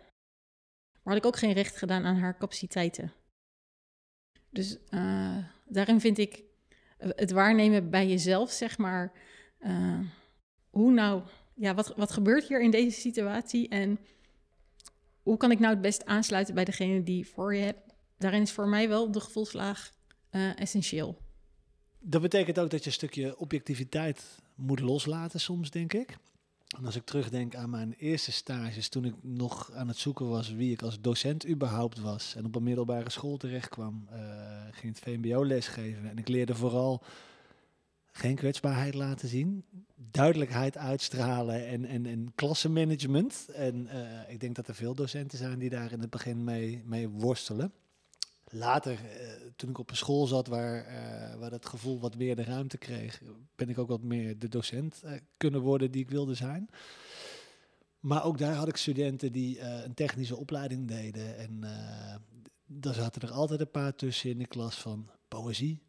[1.03, 3.13] Maar had ik ook geen recht gedaan aan haar capaciteiten.
[4.51, 4.79] Dus
[5.69, 6.43] daarin vind ik
[6.99, 9.13] het waarnemen bij jezelf, zeg maar.
[10.71, 11.23] Hoe nou,
[11.55, 13.99] ja, wat, wat gebeurt hier in deze situatie en
[15.23, 17.95] hoe kan ik nou het best aansluiten bij degene die voor je hebt?
[18.19, 19.93] Daarin is voor mij wel de gevoelslaag
[20.31, 21.19] uh, essentieel.
[21.99, 26.17] Dat betekent ook dat je een stukje objectiviteit moet loslaten soms, denk ik.
[26.79, 30.53] En als ik terugdenk aan mijn eerste stages, toen ik nog aan het zoeken was
[30.53, 34.19] wie ik als docent überhaupt was en op een middelbare school terecht kwam, uh,
[34.71, 37.03] ging het VMBO lesgeven en ik leerde vooral
[38.13, 39.65] geen kwetsbaarheid laten zien,
[40.11, 43.49] duidelijkheid uitstralen en, en, en klassenmanagement.
[43.55, 46.83] En uh, ik denk dat er veel docenten zijn die daar in het begin mee,
[46.85, 47.73] mee worstelen.
[48.53, 49.01] Later, uh,
[49.57, 52.79] toen ik op een school zat waar, uh, waar dat gevoel wat meer de ruimte
[52.79, 53.23] kreeg,
[53.55, 56.69] ben ik ook wat meer de docent uh, kunnen worden die ik wilde zijn.
[58.01, 61.39] Maar ook daar had ik studenten die een technische opleiding deden.
[61.39, 61.61] En
[62.67, 65.83] daar zaten er altijd een paar tussen in de klas van poëzie,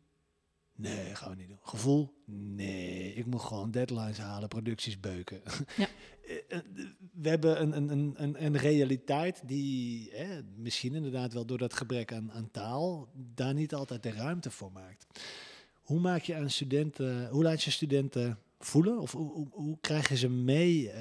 [0.75, 1.59] Nee, gaan we niet doen.
[1.61, 2.13] Gevoel?
[2.25, 5.41] Nee, ik moet gewoon deadlines halen, producties beuken.
[5.77, 5.87] Ja.
[6.27, 6.63] Eh, eh,
[7.13, 12.13] we hebben een, een, een, een realiteit die hè, misschien inderdaad wel door dat gebrek
[12.13, 15.05] aan, aan taal daar niet altijd de ruimte voor maakt.
[15.81, 18.99] Hoe maak je aan studenten, hoe laat je studenten voelen?
[18.99, 20.93] Of hoe, hoe, hoe krijg je ze mee uh,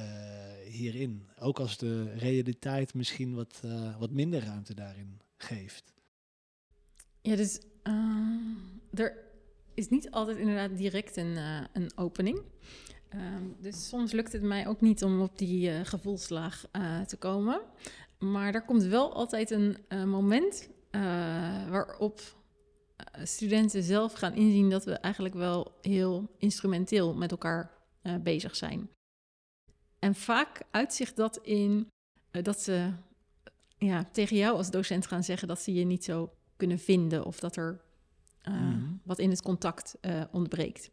[0.68, 1.28] hierin?
[1.38, 5.92] Ook als de realiteit misschien wat, uh, wat minder ruimte daarin geeft.
[7.20, 9.29] Ja, dus uh, er
[9.80, 12.42] is niet altijd inderdaad direct een, uh, een opening.
[13.14, 17.16] Um, dus soms lukt het mij ook niet om op die uh, gevoelslaag uh, te
[17.16, 17.60] komen.
[18.18, 19.76] Maar er komt wel altijd een
[20.08, 20.68] moment
[21.70, 22.20] waarop
[23.22, 27.70] studenten zelf gaan inzien dat we eigenlijk wel heel instrumenteel met elkaar
[28.22, 28.90] bezig zijn.
[29.98, 31.88] En vaak uitzicht dat in
[32.30, 32.92] dat ze
[33.78, 37.40] ja, tegen jou als docent gaan zeggen dat ze je niet zo kunnen vinden of
[37.40, 37.80] dat er
[38.48, 39.00] uh, mm.
[39.04, 40.90] wat in het contact uh, ontbreekt.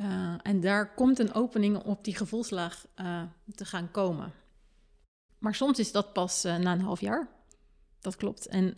[0.00, 2.86] Uh, en daar komt een opening op die gevoelslaag
[3.54, 4.32] te gaan komen.
[5.38, 7.28] Maar soms is dat pas na een half jaar.
[8.00, 8.46] Dat klopt.
[8.46, 8.74] En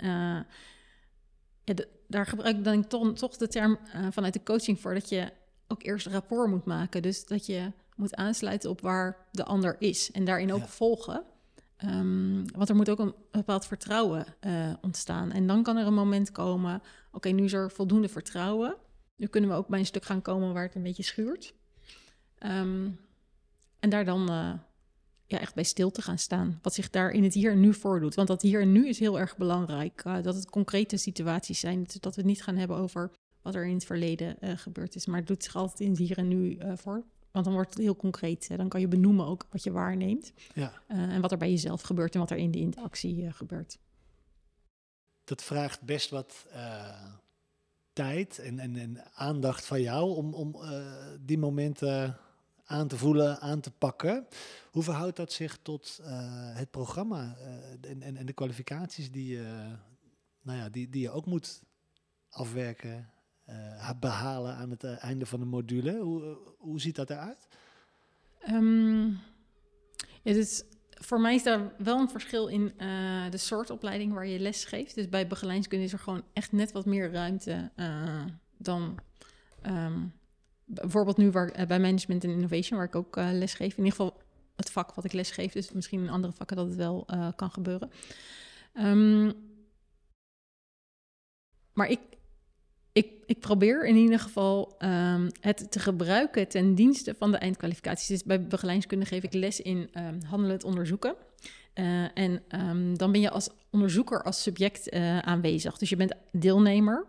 [1.65, 1.75] ja,
[2.09, 3.79] daar gebruik ik dan toch, toch de term
[4.11, 5.33] vanuit de coaching voor dat je
[5.69, 7.03] ook eerst rapport moet maken.
[7.03, 10.67] Dus dat je moet aansluiten op waar de ander is en daarin ook ja.
[10.67, 11.25] volgen.
[11.85, 15.33] Um, want er moet ook een bepaald vertrouwen uh, ontstaan.
[15.33, 18.77] En dan kan er een moment komen, oké, nu is er voldoende vertrouwen.
[19.17, 21.55] Nu kunnen we ook bij een stuk gaan komen waar het een beetje schuurt.
[22.39, 22.91] Ehm,
[23.79, 24.53] en daar dan uh,
[25.27, 26.59] ja, echt bij stil te gaan staan.
[26.63, 28.15] Wat zich daar in het hier en nu voordoet.
[28.15, 30.03] Want dat hier en nu is heel erg belangrijk.
[30.07, 31.87] Uh, dat het concrete situaties zijn.
[32.01, 33.11] Dat we het niet gaan hebben over
[33.43, 35.07] wat er in het verleden gebeurd is.
[35.07, 37.05] Maar het doet zich altijd in het hier en nu voor.
[37.33, 38.49] Want dan wordt het heel concreet.
[38.49, 38.57] Hè?
[38.57, 40.33] Dan kan je benoemen ook wat je waarneemt.
[40.55, 40.73] Ja.
[40.87, 43.79] en wat er bij jezelf gebeurt en wat er in de interactie gebeurt.
[45.25, 46.47] Dat vraagt best wat
[47.93, 50.57] tijd en, en, en, aandacht van jou om, om
[51.21, 52.17] die momenten
[52.65, 54.27] aan te voelen, aan te pakken.
[54.71, 56.01] Hoe verhoudt dat zich tot
[56.55, 57.37] het programma
[57.81, 59.39] en, en, en, de kwalificaties die,
[60.43, 61.63] nou ja, die, die je ook moet
[62.33, 63.11] afwerken,
[64.01, 65.99] behalen aan het einde van de module?
[65.99, 67.49] Hoe, hoe ziet dat eruit?
[68.51, 69.09] Um,
[70.23, 72.73] ja, dus voor mij is daar wel een verschil in
[73.31, 74.95] de soort opleiding waar je les geeft.
[74.95, 77.71] Dus bij begeleidingskunde is er gewoon echt net wat meer ruimte
[78.57, 78.99] dan...
[79.67, 80.21] Um,
[80.65, 83.71] bijvoorbeeld nu waar, bij management en innovation, waar ik ook les geef.
[83.71, 84.21] In ieder geval
[84.57, 85.53] het vak wat ik les geef.
[85.53, 87.91] Dus misschien in andere vakken dat het wel kan gebeuren.
[88.75, 89.33] Um,
[91.73, 92.01] maar ik,
[92.93, 98.07] ik, ik probeer in ieder geval um, het te gebruiken ten dienste van de eindkwalificaties.
[98.07, 101.15] Dus bij begeleidingskunde geef ik les in um, handelend onderzoeken.
[101.75, 102.43] Uh, en
[102.97, 105.79] dan ben je als onderzoeker, als subject aanwezig.
[105.79, 107.07] Dus je bent deelnemer.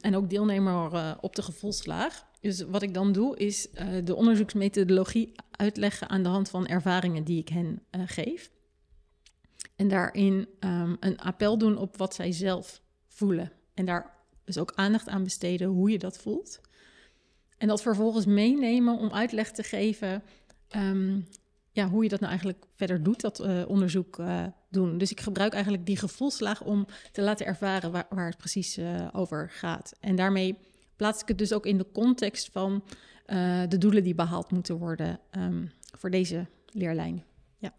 [0.00, 2.26] en ook deelnemer op de gevolgslaag.
[2.40, 3.68] Dus wat ik dan doe, is
[4.04, 8.50] de onderzoeksmethodologie uitleggen aan de hand van ervaringen die ik hen geef.
[9.76, 10.48] En daarin
[11.00, 13.52] een appel doen op wat zij zelf voelen.
[13.74, 14.19] En daar
[14.52, 16.60] dus ook aandacht aan besteden hoe je dat voelt.
[17.58, 20.22] En dat vervolgens meenemen om uitleg te geven
[20.76, 21.26] um,
[21.72, 24.22] ja, hoe je dat nou eigenlijk verder doet, dat uh, onderzoek
[24.70, 24.98] doen.
[24.98, 28.78] Dus ik gebruik eigenlijk die gevoelslaag om te laten ervaren waar, waar het precies
[29.12, 29.92] over gaat.
[30.00, 30.58] En daarmee
[30.96, 32.84] plaats ik het dus ook in de context van
[33.68, 37.24] de doelen die behaald moeten worden um, voor deze leerlijn.
[37.58, 37.74] Ja.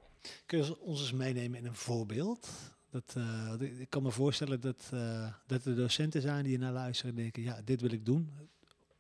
[0.45, 2.49] Kun je ons eens meenemen in een voorbeeld?
[2.91, 7.15] Dat, uh, ik kan me voorstellen dat, uh, dat er docenten zijn die naar luisteren
[7.15, 8.31] en denken, ja, dit wil ik doen.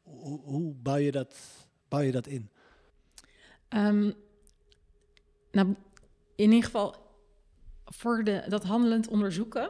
[0.01, 1.35] Hoe, hoe bouw, je dat,
[1.87, 2.49] bouw je dat in?
[3.69, 4.13] Um,
[5.51, 5.75] nou,
[6.35, 7.00] in ieder geval
[7.93, 9.69] voor de, dat handelend onderzoeken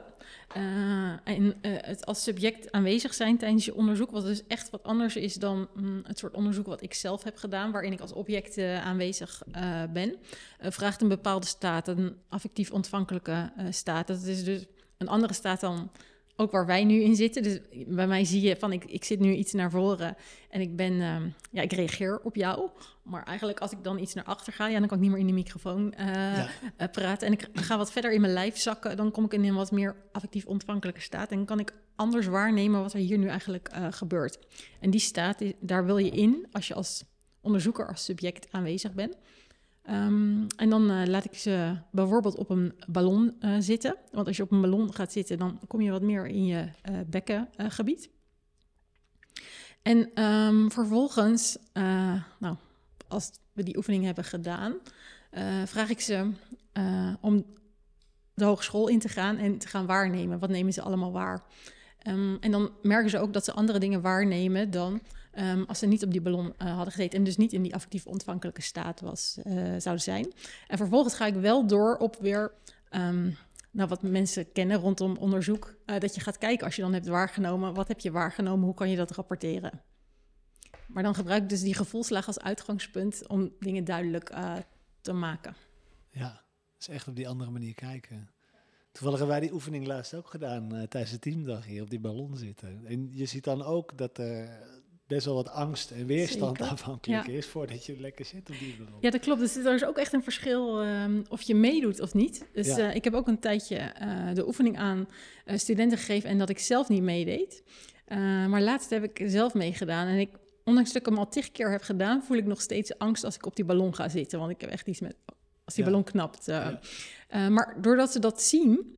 [0.57, 4.83] uh, en uh, het als subject aanwezig zijn tijdens je onderzoek, wat dus echt wat
[4.83, 8.13] anders is dan mm, het soort onderzoek wat ik zelf heb gedaan, waarin ik als
[8.13, 9.41] object uh, aanwezig
[9.93, 10.15] ben,
[10.59, 14.07] vraagt een bepaalde staat, een affectief ontvankelijke staat.
[14.07, 14.65] Dat is dus
[14.97, 15.91] een andere staat dan
[16.41, 17.43] ook waar wij nu in zitten.
[17.43, 20.15] Dus bij mij zie je van ik, ik zit nu iets naar voren
[20.49, 21.15] en ik ben, uh,
[21.51, 22.69] ja, ik reageer op jou.
[23.03, 25.19] Maar eigenlijk als ik dan iets naar achter ga, ja, dan kan ik niet meer
[25.19, 26.47] in de microfoon uh, ja.
[26.77, 27.27] uh, praten.
[27.27, 29.71] En ik ga wat verder in mijn lijf zakken, dan kom ik in een wat
[29.71, 31.31] meer affectief ontvankelijke staat.
[31.31, 34.39] En kan ik anders waarnemen wat er hier nu eigenlijk eh, gebeurt.
[34.79, 37.03] En die staat, daar wil je in als je als
[37.41, 39.15] onderzoeker, als subject aanwezig bent.
[39.89, 43.95] Um, en dan uh, laat ik ze bijvoorbeeld op een ballon uh, zitten.
[44.11, 46.67] Want als je op een ballon gaat zitten, dan kom je wat meer in je
[46.89, 48.09] uh, bekkengebied.
[49.81, 51.57] en um, vervolgens,
[52.39, 52.55] nou,
[53.07, 54.73] als we die oefening hebben gedaan,
[55.65, 56.31] vraag ik ze
[57.21, 57.45] om
[58.33, 60.39] de hogeschool in te gaan en te gaan waarnemen.
[60.39, 61.43] Wat nemen ze allemaal waar?
[62.07, 65.01] Um, en dan merken ze ook dat ze andere dingen waarnemen dan
[65.39, 67.73] Um, als ze niet op die ballon uh, hadden gezeten en dus niet in die
[67.73, 70.33] affectief ontvankelijke staat was, uh, zouden zijn.
[70.67, 72.53] En vervolgens ga ik wel door op weer
[72.89, 73.37] um,
[73.71, 75.75] nou, wat mensen kennen rondom onderzoek.
[75.85, 78.73] Uh, dat je gaat kijken als je dan hebt waargenomen, wat heb je waargenomen, hoe
[78.73, 79.81] kan je dat rapporteren?
[80.87, 84.35] Maar dan gebruik ik dus die gevoelslaag als uitgangspunt om dingen duidelijk
[85.01, 85.55] te maken.
[86.09, 86.41] Ja,
[86.77, 88.29] dus echt op die andere manier kijken.
[88.91, 92.37] Toevallig hebben wij die oefening laatst ook gedaan tijdens de teamdag hier op die ballon
[92.37, 92.85] zitten.
[92.85, 94.59] En je ziet dan ook dat er
[95.11, 96.71] best wel wat angst en weerstand Zeker.
[96.71, 97.33] afhankelijk ja.
[97.33, 98.99] is voordat je lekker zit op die ballon.
[98.99, 99.39] Ja, dat klopt.
[99.39, 102.45] Dus er is ook echt een verschil um, of je meedoet of niet.
[102.53, 102.77] Dus ja.
[102.89, 105.07] uh, ik heb ook een tijdje uh, de oefening aan
[105.45, 107.63] uh, studenten gegeven en dat ik zelf niet meedeed.
[108.47, 110.29] maar laatst heb ik zelf meegedaan en ik,
[110.63, 113.35] ondanks dat ik hem al tig keer heb gedaan, voel ik nog steeds angst als
[113.35, 114.39] ik op die ballon ga zitten.
[114.39, 115.15] Want ik heb echt iets met
[115.63, 115.89] als die ja.
[115.89, 116.47] ballon knapt.
[117.29, 118.95] maar doordat ze dat zien,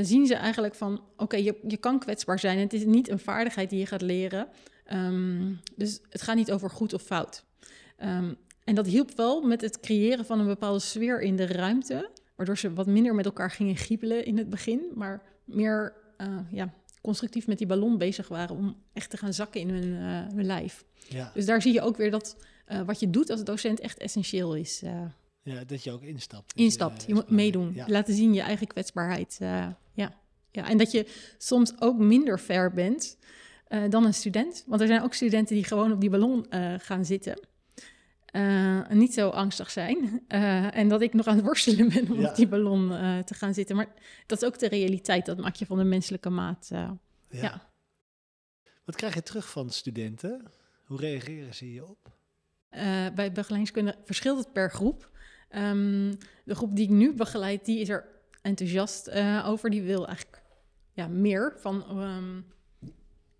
[0.00, 2.58] zien ze eigenlijk van: oké, okay, je, je kan kwetsbaar zijn.
[2.58, 4.48] Het is niet een vaardigheid die je gaat leren.
[4.92, 7.44] Um, dus het gaat niet over goed of fout.
[8.02, 12.10] Um, en dat hielp wel met het creëren van een bepaalde sfeer in de ruimte,
[12.36, 16.74] waardoor ze wat minder met elkaar gingen giebelen in het begin, maar meer uh, ja,
[17.00, 20.44] constructief met die ballon bezig waren om echt te gaan zakken in hun, uh, hun
[20.44, 20.84] lijf.
[21.08, 21.30] Ja.
[21.34, 22.36] Dus daar zie je ook weer dat
[22.68, 24.82] uh, wat je doet als docent echt essentieel is.
[25.42, 26.52] ja, dat je ook instapt.
[26.56, 27.72] Instapt, je moet meedoen.
[27.74, 27.84] Ja.
[27.88, 29.36] Laten zien je eigen kwetsbaarheid.
[29.40, 29.78] ja.
[30.52, 31.06] ja, en dat je
[31.38, 33.18] soms ook minder ver bent
[33.70, 34.64] eh, dan een student.
[34.66, 37.48] Want er zijn ook studenten die gewoon op die ballon eh, gaan zitten.
[38.24, 40.22] Eh, niet zo angstig zijn.
[40.72, 42.28] En dat ik nog aan het worstelen ben om Ja.
[42.28, 42.88] op die ballon
[43.24, 43.76] te gaan zitten.
[43.76, 43.88] Maar
[44.26, 45.26] dat is ook de realiteit.
[45.26, 46.66] Dat maak je van de menselijke maat.
[46.70, 46.98] Ja.
[47.28, 47.70] Ja.
[48.84, 50.42] Wat krijg je terug van studenten?
[50.84, 52.12] Hoe reageren ze hierop?
[53.14, 55.10] Bij begeleidingskunde verschilt het per groep.
[55.48, 56.12] Ehm,
[56.44, 58.08] de groep die ik nu begeleid, die is er
[58.42, 59.10] enthousiast
[59.44, 59.70] over.
[59.70, 60.42] Die wil eigenlijk
[60.92, 61.84] ja, meer van...
[61.88, 62.40] ehm,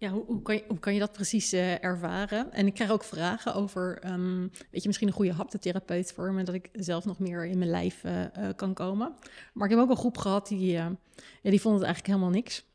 [0.01, 2.53] ja, hoe, hoe, kan je, hoe kan je dat precies eh, ervaren?
[2.53, 3.99] En ik krijg ook vragen over...
[3.99, 6.43] ehm, weet je, misschien een goede haptotherapeut voor me...
[6.43, 9.15] dat ik zelf nog meer in mijn lijf eh, eh, kan komen.
[9.53, 10.71] Maar ik heb ook een groep gehad die...
[10.71, 10.97] ja,
[11.43, 12.69] die vond het eigenlijk helemaal niks.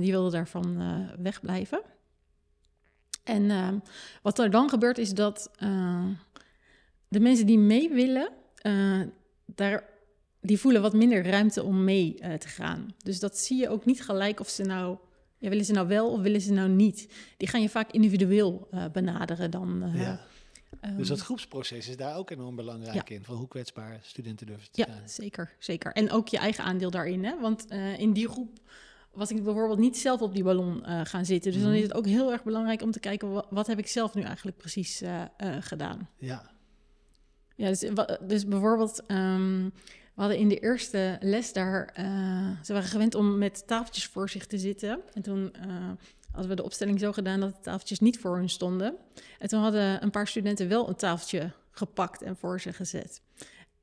[0.00, 0.82] Die wilde daarvan
[1.22, 1.80] wegblijven.
[3.24, 3.78] En ehm,
[4.22, 5.50] wat er dan gebeurt is dat
[7.08, 8.30] de mensen die mee willen,
[9.44, 9.84] daar,
[10.40, 12.94] die voelen wat minder ruimte om mee te gaan.
[12.98, 14.98] Dus dat zie je ook niet gelijk of ze nou,
[15.38, 17.08] ja, willen ze nou wel of willen ze nou niet.
[17.36, 19.82] Die gaan je vaak individueel eh, benaderen dan.
[19.82, 20.20] eh, ja.
[20.80, 23.24] ehm, Dus dat groepsproces is daar ook enorm belangrijk in.
[23.24, 25.08] Van hoe kwetsbaar studenten durven te Ja, zijn.
[25.08, 25.92] zeker, zeker.
[25.92, 27.24] En ook je eigen aandeel daarin.
[27.24, 27.40] Hè?
[27.40, 28.58] Want eh, in die groep
[29.12, 31.52] was ik bijvoorbeeld niet zelf op die ballon gaan zitten.
[31.52, 31.78] Dus dan Mhm.
[31.78, 33.30] is het ook heel erg belangrijk om te kijken...
[33.32, 35.02] wat, wat heb ik zelf nu eigenlijk precies
[35.60, 36.08] gedaan.
[36.18, 36.50] Ja.
[37.56, 37.90] Ja, dus,
[38.26, 39.68] dus bijvoorbeeld, ehm,
[40.18, 44.30] we hadden in de eerste les daar, eh, ze waren gewend om met tafeltjes voor
[44.30, 45.00] zich te zitten.
[45.12, 45.66] En toen eh,
[46.30, 48.96] hadden we de opstelling zo gedaan dat de tafeltjes niet voor hun stonden.
[49.38, 53.22] En toen hadden een paar studenten wel een tafeltje gepakt en voor ze gezet.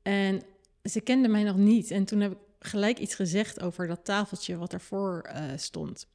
[0.02, 0.42] En
[0.82, 1.90] ze kenden mij nog niet.
[1.90, 6.06] En toen heb ik gelijk iets gezegd over dat tafeltje wat ervoor eh stond.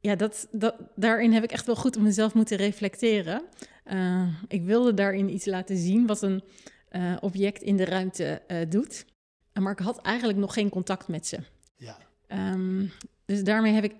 [0.00, 3.42] Ja, dat, dat, daarin heb ik echt wel goed op mezelf moeten reflecteren.
[4.48, 6.42] Ik wilde daarin iets laten zien wat een
[6.90, 9.04] eh, object in de ruimte eh, doet.
[9.60, 11.38] Maar ik had eigenlijk nog geen contact met ze.
[11.76, 11.98] Ja.
[12.26, 12.86] Ehm,
[13.24, 13.94] dus daarmee heb ik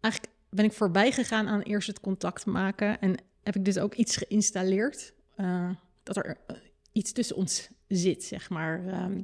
[0.00, 3.00] eigenlijk ben ik voorbij gegaan aan eerst het contact maken.
[3.00, 5.12] En heb ik dus ook iets geïnstalleerd.
[5.36, 5.70] eh,
[6.02, 6.36] dat er
[6.92, 8.86] iets tussen ons zit, zeg maar.
[8.86, 9.22] Ehm,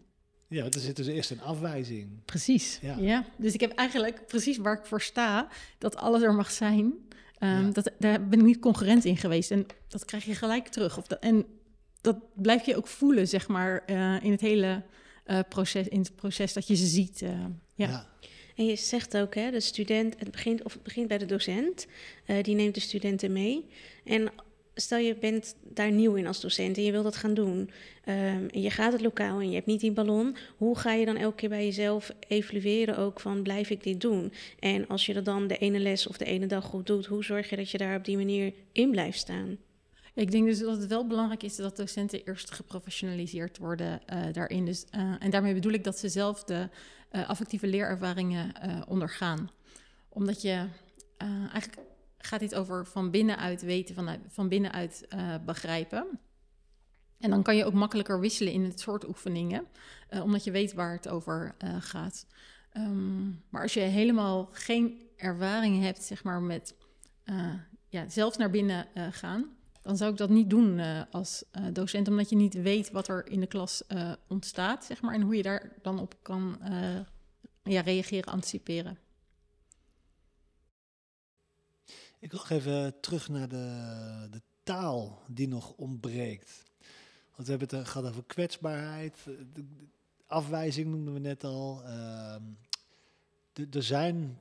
[0.48, 2.24] ja, want er zit dus eerst een afwijzing.
[2.24, 2.78] Precies.
[2.82, 2.96] Ja.
[2.98, 3.24] Ja.
[3.38, 6.94] Dus ik heb eigenlijk precies waar ik voor sta, dat alles er mag zijn.
[7.38, 7.70] Ehm, Ja.
[7.70, 9.50] dat, daar ben ik niet concurrent in geweest.
[9.50, 10.98] En dat krijg je gelijk terug.
[10.98, 11.44] Of dat, en
[12.00, 14.82] dat blijf je ook voelen, zeg maar, eh, in het hele
[15.24, 17.22] eh, proces, in het proces dat je ze ziet.
[17.22, 17.30] eh,
[17.74, 17.88] ja.
[17.88, 18.06] ja.
[18.56, 21.86] En je zegt ook, hè, de student, het begint, of het begint bij de docent,
[22.26, 23.66] eh, die neemt de studenten mee.
[24.04, 24.28] En
[24.74, 27.70] stel je bent daar nieuw in als docent en je wil dat gaan doen.
[28.04, 30.36] ehm, en je gaat het lokaal en je hebt niet die ballon.
[30.56, 34.32] Hoe ga je dan elke keer bij jezelf evalueren ook van blijf ik dit doen?
[34.58, 37.24] En als je dat dan de ene les of de ene dag goed doet, hoe
[37.24, 39.58] zorg je dat je daar op die manier in blijft staan?
[40.14, 44.64] Ik denk dus dat het wel belangrijk is dat docenten eerst geprofessionaliseerd worden eh, daarin.
[44.64, 46.68] Dus, eh, en daarmee bedoel ik dat ze zelf de
[47.10, 48.52] eh, affectieve leerervaringen
[48.88, 49.50] ondergaan.
[50.08, 50.66] Omdat je
[51.52, 51.78] eigenlijk
[52.18, 55.08] gaat dit over van binnenuit weten, van, van binnenuit
[55.44, 56.06] begrijpen.
[57.18, 59.66] En dan kan je ook makkelijker wisselen in het soort oefeningen,
[60.22, 62.26] omdat je weet waar het over gaat.
[62.72, 66.74] Ehm, maar als je helemaal geen ervaring hebt, zeg maar, met
[67.88, 72.08] ja, zelf naar binnen gaan, dan zou ik dat niet doen eh, als eh, docent,
[72.08, 75.36] omdat je niet weet wat er in de klas eh, ontstaat, zeg maar, en hoe
[75.36, 76.58] je daar dan op kan
[77.62, 78.98] ja, reageren, anticiperen.
[82.18, 86.62] Ik wil nog even terug naar de, de taal die nog ontbreekt.
[87.40, 89.26] Want we hebben het eh, gehad over kwetsbaarheid,
[90.26, 91.82] afwijzing noemden we net al.
[91.84, 92.42] Ehm,
[93.70, 94.40] er zijn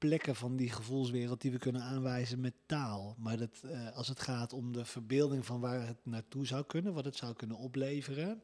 [0.00, 3.14] plekken van die gevoelswereld die we kunnen aanwijzen met taal.
[3.18, 6.94] Maar dat, eh, als het gaat om de verbeelding van waar het naartoe zou kunnen,
[6.94, 8.42] wat het zou kunnen opleveren.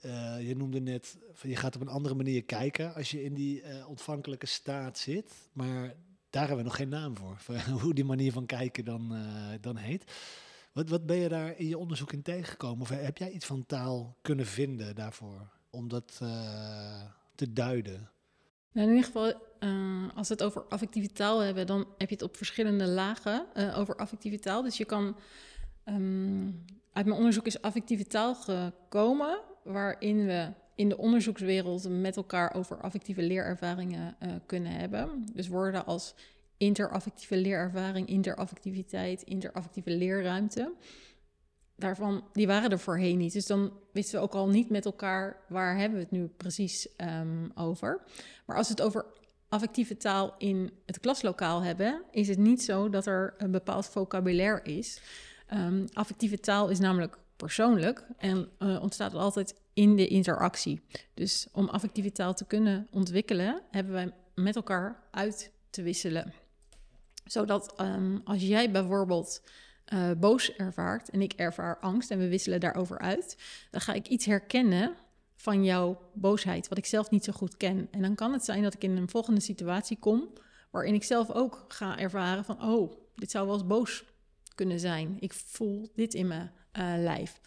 [0.00, 3.62] Eh, je noemde net, je gaat op een andere manier kijken als je in die
[3.62, 5.32] eh, ontvankelijke staat zit.
[5.52, 5.94] Maar
[6.30, 9.14] daar hebben we nog geen naam voor, voor hoe die manier van kijken dan,
[9.60, 10.12] dan heet.
[10.72, 12.80] Wat, wat ben je daar in je onderzoek in tegengekomen?
[12.80, 16.16] Of heb jij iets van taal kunnen vinden daarvoor, om dat
[17.34, 18.10] te duiden?
[18.76, 22.14] Nou, in ieder geval, eh, als we het over affectieve taal hebben, dan heb je
[22.14, 24.62] het op verschillende lagen eh, over affectieve taal.
[24.62, 25.16] Dus je kan,
[25.84, 26.46] ehm,
[26.92, 32.80] uit mijn onderzoek is affectieve taal gekomen, waarin we in de onderzoekswereld met elkaar over
[32.80, 35.26] affectieve leerervaringen eh, kunnen hebben.
[35.32, 36.14] Dus woorden als
[36.56, 40.72] interaffectieve leerervaring, interaffectiviteit, interaffectieve leerruimte.
[41.76, 43.32] Daarvan, die waren er voorheen niet.
[43.32, 46.96] Dus dan wisten we ook al niet met elkaar waar hebben we het nu precies
[46.96, 48.00] ehm, over.
[48.46, 49.06] Maar als we het over
[49.48, 54.62] affectieve taal in het klaslokaal hebben, is het niet zo dat er een bepaald vocabulaire
[54.62, 55.00] is.
[55.46, 60.80] Ehm, affectieve taal is namelijk persoonlijk en eh, ontstaat altijd in de interactie.
[61.14, 66.32] Dus om affectieve taal te kunnen ontwikkelen, hebben wij met elkaar uit te wisselen.
[67.24, 69.42] Zodat ehm, als jij bijvoorbeeld
[69.92, 73.36] uh, boos ervaart en ik ervaar angst en we wisselen daarover uit,
[73.70, 74.94] dan ga ik iets herkennen
[75.34, 77.88] van jouw boosheid, wat ik zelf niet zo goed ken.
[77.90, 80.28] En dan kan het zijn dat ik in een volgende situatie kom
[80.70, 84.04] waarin ik zelf ook ga ervaren van, oh, dit zou wel eens boos
[84.54, 85.16] kunnen zijn.
[85.18, 87.40] Ik voel dit in mijn uh, lijf.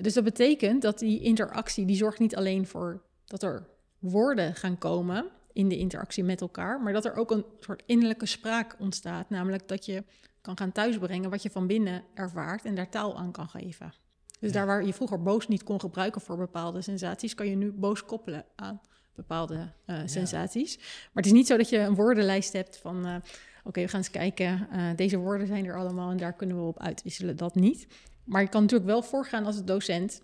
[0.00, 3.66] Dus dat betekent dat die interactie, die zorgt niet alleen voor dat er
[3.98, 8.26] woorden gaan komen in de interactie met elkaar, maar dat er ook een soort innerlijke
[8.26, 9.30] spraak ontstaat.
[9.30, 10.04] Namelijk dat je
[10.42, 13.92] kan gaan thuisbrengen wat je van binnen ervaart en daar taal aan kan geven.
[14.40, 17.72] Dus daar waar je vroeger boos niet kon gebruiken voor bepaalde sensaties, kan je nu
[17.72, 18.80] boos koppelen aan
[19.14, 20.76] bepaalde uh, sensaties.
[20.78, 23.16] Maar het is niet zo dat je een woordenlijst hebt van, uh,
[23.64, 26.62] oké, we gaan eens kijken, uh, deze woorden zijn er allemaal en daar kunnen we
[26.62, 27.36] op uitwisselen.
[27.36, 27.86] Dat niet.
[28.24, 30.22] Maar je kan natuurlijk wel voorgaan als docent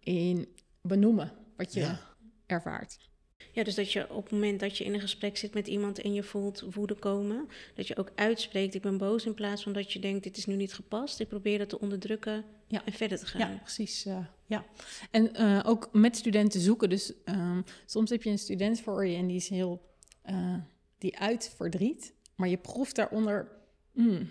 [0.00, 0.48] in
[0.80, 2.00] benoemen wat je ja.
[2.46, 3.10] ervaart.
[3.52, 6.00] Ja, dus dat je op het moment dat je in een gesprek zit met iemand
[6.00, 9.72] en je voelt woede komen, dat je ook uitspreekt: Ik ben boos, in plaats van
[9.72, 11.20] dat je denkt: Dit is nu niet gepast.
[11.20, 12.84] Ik probeer dat te onderdrukken ja.
[12.84, 13.40] en verder te gaan.
[13.40, 14.06] Ja, precies.
[14.06, 14.64] Uh, ja.
[15.10, 16.88] En uh, ook met studenten zoeken.
[16.88, 19.90] Dus um, soms heb je een student voor je en die is heel.
[20.30, 20.54] Uh,
[20.98, 23.48] die uit verdriet, maar je proeft daaronder.
[23.92, 24.28] Mm,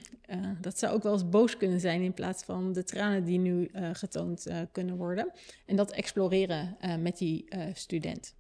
[0.62, 3.70] dat zou ook wel eens boos kunnen zijn in plaats van de tranen die nu
[3.93, 5.32] getoond kunnen worden.
[5.66, 8.36] En dat exploreren met die student.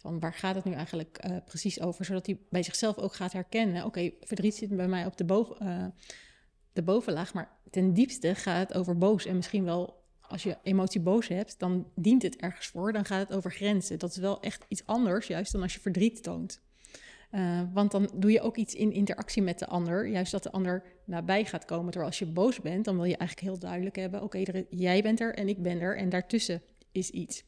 [0.00, 2.04] Van waar gaat het nu eigenlijk uh, precies over?
[2.04, 5.56] Zodat hij bij zichzelf ook gaat herkennen: oké, verdriet zit bij mij op de, boven,
[5.62, 5.84] uh,
[6.72, 9.26] de bovenlaag, maar ten diepste gaat het over boos.
[9.26, 12.92] En misschien wel als je emotie boos hebt, dan dient het ergens voor.
[12.92, 13.98] Dan gaat het over grenzen.
[13.98, 16.60] Dat is wel echt iets anders, juist dan als je verdriet toont.
[17.32, 20.50] Uh, want dan doe je ook iets in interactie met de ander, juist dat de
[20.50, 21.90] ander nabij gaat komen.
[21.90, 25.20] Terwijl als je boos bent, dan wil je eigenlijk heel duidelijk hebben: oké, jij bent
[25.20, 27.44] er en ik ben er en daartussen is iets.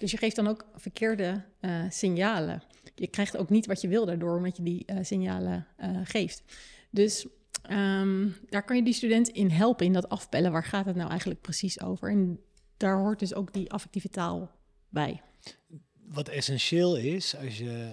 [0.00, 2.62] Dus je geeft dan ook verkeerde uh, signalen.
[2.94, 6.42] Je krijgt ook niet wat je wil daardoor, omdat je die uh, signalen uh, geeft.
[6.90, 7.26] Dus
[7.70, 10.52] um, daar kan je die student in helpen, in dat afpellen.
[10.52, 12.10] Waar gaat het nou eigenlijk precies over?
[12.10, 12.40] En
[12.76, 14.50] daar hoort dus ook die affectieve taal
[14.88, 15.22] bij.
[16.08, 17.92] Wat essentieel is, als je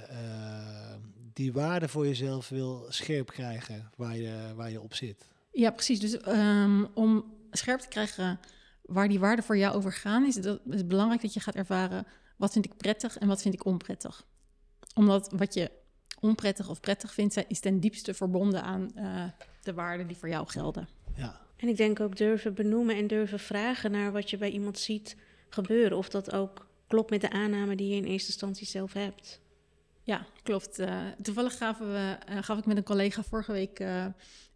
[1.34, 5.26] die waarde voor jezelf wil scherp krijgen, waar je, waar je op zit.
[5.52, 6.00] Ja, precies.
[6.00, 8.40] Dus um, om scherp te krijgen
[8.88, 12.08] waar die waarden voor jou over gaan, is het is belangrijk dat je gaat ervaren
[12.38, 14.26] wat vind ik prettig en wat vind ik onprettig.
[14.96, 15.72] Omdat wat je
[16.20, 19.24] onprettig of prettig vindt, is ten diepste verbonden aan uh,
[19.62, 20.88] de waarden die voor jou gelden.
[21.16, 21.42] Ja.
[21.56, 25.16] En ik denk ook durven benoemen en durven vragen naar wat je bij iemand ziet
[25.50, 25.98] gebeuren.
[25.98, 29.42] Of dat ook klopt met de aanname die je in eerste instantie zelf hebt.
[30.04, 30.80] Ja, klopt.
[30.80, 33.80] Uh, toevallig gaven we, uh, gaf ik met een collega vorige week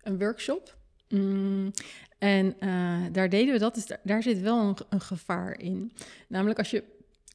[0.02, 0.80] een workshop.
[1.12, 1.72] Mm,
[2.18, 5.91] en uh, daar deden we dat, dus daar, zit wel een, gevaar in.
[6.28, 6.84] Namelijk als je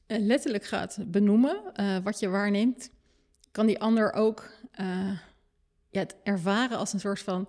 [0.07, 2.89] uh, letterlijk gaat benoemen uh, wat je waarneemt,
[3.51, 4.49] kan die ander ook
[5.89, 7.47] ja, het ervaren als een soort van.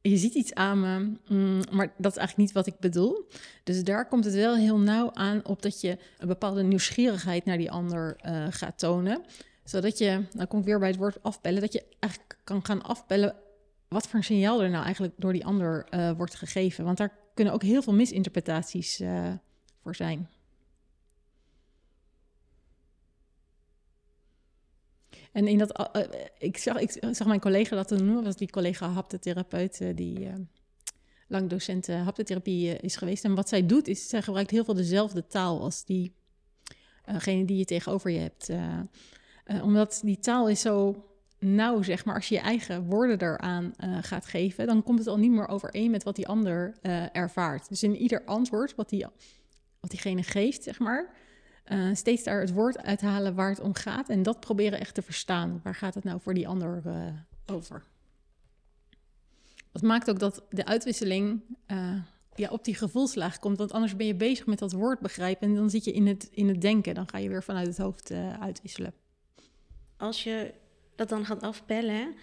[0.00, 0.98] Je ziet iets aan me,
[1.28, 3.28] mm, maar dat is eigenlijk niet wat ik bedoel.
[3.64, 7.56] Dus daar komt het wel heel nauw aan op dat je een bepaalde nieuwsgierigheid naar
[7.56, 8.16] die ander
[8.50, 9.22] gaat tonen.
[9.64, 12.82] Zodat je, dan kom ik weer bij het woord afbellen, dat je eigenlijk kan gaan
[12.82, 13.36] afbellen
[13.92, 16.84] wat voor een signaal er nou eigenlijk door die ander uh, wordt gegeven.
[16.84, 19.32] Want daar kunnen ook heel veel misinterpretaties uh,
[19.82, 20.28] voor zijn.
[25.32, 26.02] En in dat, uh,
[26.38, 30.30] ik, zag, ik zag mijn collega dat noemen, was die collega haptotherapeut, die
[31.28, 33.24] lang docent haptotherapie is geweest.
[33.24, 37.64] En wat zij doet, is zij gebruikt heel veel dezelfde taal als diegene die je
[37.64, 38.50] tegenover je hebt.
[39.62, 41.04] omdat die taal is zo
[41.42, 45.08] nou, zeg maar, als je je eigen woorden eraan uh, gaat geven, dan komt het
[45.08, 47.68] al niet meer overeen met wat die ander uh, ervaart.
[47.68, 49.06] Dus in ieder antwoord wat, die,
[49.80, 51.14] wat diegene geeft, zeg maar,
[51.66, 55.02] uh, steeds daar het woord uithalen waar het om gaat en dat proberen echt te
[55.02, 55.60] verstaan.
[55.62, 56.82] Waar gaat het nou voor die ander
[57.46, 57.84] over?
[59.72, 61.42] Dat maakt ook dat de uitwisseling
[62.34, 65.54] ja, op die gevoelslaag komt, want anders ben je bezig met dat woord begrijpen en
[65.54, 66.94] dan zit je in het, in het denken.
[66.94, 68.94] Dan ga je weer vanuit het hoofd uitwisselen.
[69.96, 70.54] Als je
[70.94, 72.14] dat dan gaat afbellen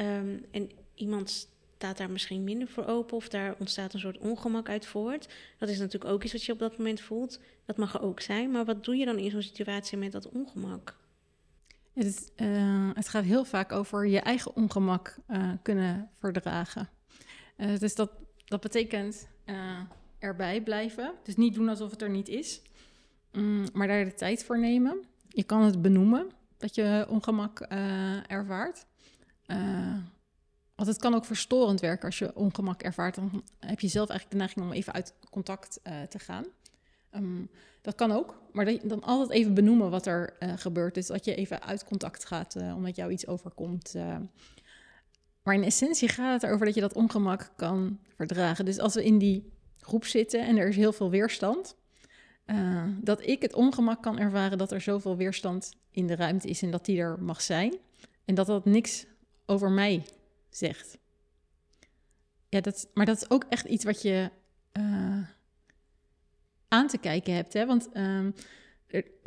[0.00, 4.68] um, en iemand staat daar misschien minder voor open of daar ontstaat een soort ongemak
[4.68, 5.28] uit voort.
[5.58, 7.40] Dat is natuurlijk ook iets wat je op dat moment voelt.
[7.64, 8.50] Dat mag ook zijn.
[8.50, 10.96] Maar wat doe je dan in zo'n situatie met dat ongemak?
[11.92, 12.32] Het,
[12.94, 16.88] het, gaat heel vaak over je eigen ongemak uh, kunnen verdragen.
[17.56, 18.10] Uh, dus dat,
[18.44, 19.28] dat betekent
[20.18, 21.14] erbij blijven.
[21.22, 22.62] Dus niet doen alsof het er niet is.
[23.32, 25.04] Um, maar daar de tijd voor nemen.
[25.28, 28.86] Je kan het benoemen dat je ongemak uh, ervaart.
[29.46, 29.96] Uh,
[30.74, 33.14] want het kan ook verstorend werken als je ongemak ervaart.
[33.14, 36.44] Dan heb je zelf eigenlijk de neiging om even uit contact uh, te gaan.
[37.14, 37.50] Um,
[37.82, 40.94] dat kan ook, maar dan altijd even benoemen wat er gebeurt.
[40.94, 43.94] Dus dat je even uit contact gaat omdat jou iets overkomt.
[45.42, 48.64] Maar in essentie gaat het erover dat je dat ongemak kan verdragen.
[48.64, 51.76] Dus als we in die groep zitten en er is heel veel weerstand,
[53.00, 56.70] dat ik het ongemak kan ervaren dat er zoveel weerstand in de ruimte is en
[56.70, 57.74] dat die er mag zijn.
[58.24, 59.06] En dat dat niks
[59.46, 60.06] over mij
[60.50, 60.98] zegt.
[62.48, 64.30] Ja, dat, maar dat is ook echt iets wat je
[64.72, 65.18] uh,
[66.68, 67.52] aan te kijken hebt.
[67.52, 67.66] Hè?
[67.66, 68.34] Want um,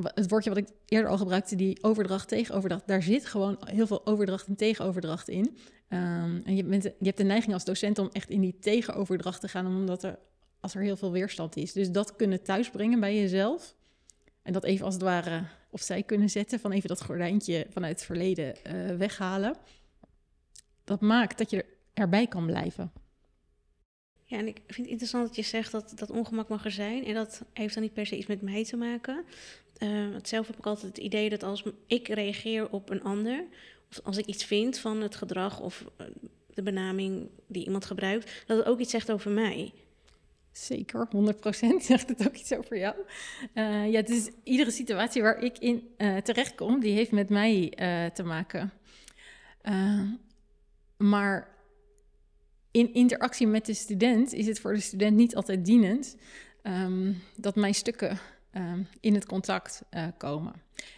[0.04, 4.06] het woordje wat ik eerder al gebruikte, die overdracht, tegenoverdracht, daar zit gewoon heel veel
[4.06, 5.58] overdracht en tegenoverdracht in.
[5.90, 9.42] Um, en je, bent, je hebt de neiging als docent om echt in die tegenoverdracht
[9.42, 10.20] te gaan, omdat er,
[10.60, 11.74] als er heel veel weerstand is.
[11.74, 13.76] Dus dat kunnen thuisbrengen bij jezelf.
[14.42, 18.06] En dat even als het ware opzij kunnen zetten, van even dat gordijntje vanuit het
[18.06, 19.56] verleden uh, weghalen.
[20.84, 22.92] Dat maakt dat je erbij kan blijven.
[24.24, 27.06] Ja, en ik vind het interessant dat je zegt dat dat ongemak mag er zijn.
[27.06, 29.26] En dat heeft dan niet per se iets met mij te maken.
[29.80, 33.46] Uh, zelf heb ik altijd het idee dat als ik reageer op een ander,
[33.90, 36.06] of als ik iets vind van het gedrag of eh,
[36.54, 39.74] de benaming die iemand gebruikt, dat het ook iets zegt over mij.
[40.60, 41.10] Zeker, 100%
[41.82, 42.96] zegt het ook iets over jou.
[43.54, 47.74] Uh, ja, dus iedere situatie waar ik in uh, terechtkom, die heeft met mij
[48.14, 48.72] te maken.
[50.98, 51.58] maar
[52.72, 56.16] in interactie met de student is het voor de student niet altijd dienend
[56.64, 58.18] um, dat mijn stukken
[58.54, 59.82] um, in het contact
[60.18, 60.54] komen.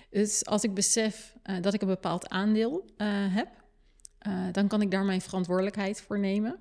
[0.10, 2.86] Dus als ik besef dat ik een bepaald aandeel
[3.30, 3.50] heb,
[4.52, 6.60] dan kan ik daar mijn verantwoordelijkheid voor nemen.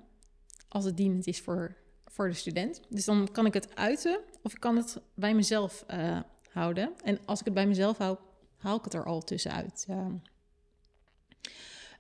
[0.69, 1.77] Als het dienend is voor,
[2.13, 2.81] voor de student.
[2.89, 5.85] Dus dan kan ik het uiten of ik kan het bij mezelf
[6.51, 6.93] houden.
[7.05, 8.17] En als ik het bij mezelf hou,
[8.57, 9.87] haal ik het er al tussenuit.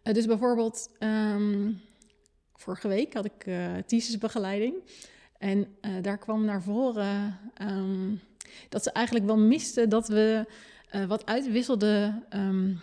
[0.02, 0.90] dus bijvoorbeeld.
[0.98, 1.80] Um,
[2.54, 4.74] vorige week had ik uh, thesisbegeleiding.
[5.38, 8.20] En daar kwam naar voren um,
[8.68, 10.46] dat ze eigenlijk wel misten dat we
[11.06, 12.24] wat uitwisselden.
[12.30, 12.80] Um,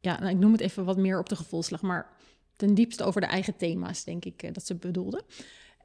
[0.00, 2.12] ja, nou, ik noem het even wat meer op de gevoelslag, maar
[2.56, 5.22] ten diepste over de eigen thema's, denk ik dat ze bedoelden.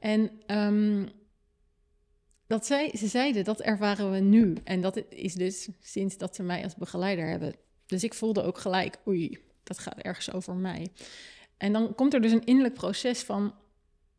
[0.00, 1.08] En um,
[2.46, 4.56] dat zij, ze zeiden, dat ervaren we nu.
[4.64, 7.54] En dat is dus sinds dat ze mij als begeleider hebben.
[7.86, 10.92] Dus ik voelde ook gelijk, oei, dat gaat ergens over mij.
[11.56, 13.54] En dan komt er dus een innerlijk proces van: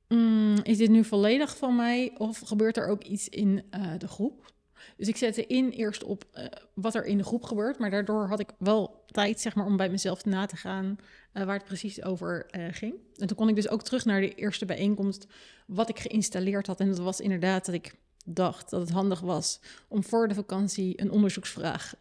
[0.07, 4.07] mm, is dit nu volledig van mij of gebeurt er ook iets in uh, de
[4.07, 4.53] groep?
[4.97, 8.27] Dus ik zette in eerst op uh, wat er in de groep gebeurt, maar daardoor
[8.27, 10.97] had ik wel tijd zeg maar, om bij mezelf na te gaan
[11.33, 12.93] uh, waar het precies over ging.
[13.17, 15.27] En toen kon ik dus ook terug naar de eerste bijeenkomst,
[15.67, 16.79] wat ik geïnstalleerd had.
[16.79, 17.93] En dat was inderdaad dat ik
[18.25, 21.93] dacht dat het handig was om voor de vakantie een onderzoeksvraag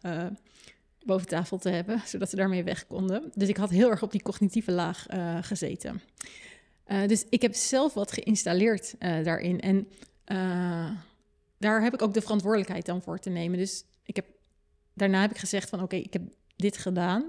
[1.05, 3.31] boven tafel te hebben, zodat ze daarmee weg konden.
[3.33, 5.05] Dus ik had heel erg op die cognitieve laag
[5.41, 6.01] gezeten.
[7.07, 9.61] Dus ik heb zelf wat geïnstalleerd daarin.
[9.61, 9.87] En
[11.57, 13.57] daar heb ik ook de verantwoordelijkheid dan voor te nemen.
[13.57, 14.25] Dus ik heb,
[14.93, 16.21] daarna heb ik gezegd van oké, ik heb
[16.61, 17.23] dit gedaan.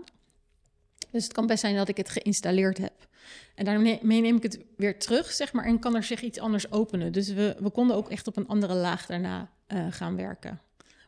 [1.10, 3.08] Dus het kan best zijn dat ik het geïnstalleerd heb.
[3.54, 6.70] En daarmee neem ik het weer terug, zeg maar, en kan er zich iets anders
[6.70, 7.12] openen.
[7.12, 9.50] Dus we, we konden ook echt op een andere laag daarna
[9.90, 10.60] gaan werken.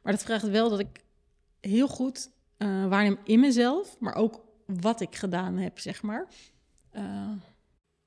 [0.02, 1.00] Maar dat vraagt wel dat ik
[1.60, 6.26] heel goed uh, in mezelf, maar ook wat ik gedaan heb, zeg maar.
[6.96, 7.30] Uh,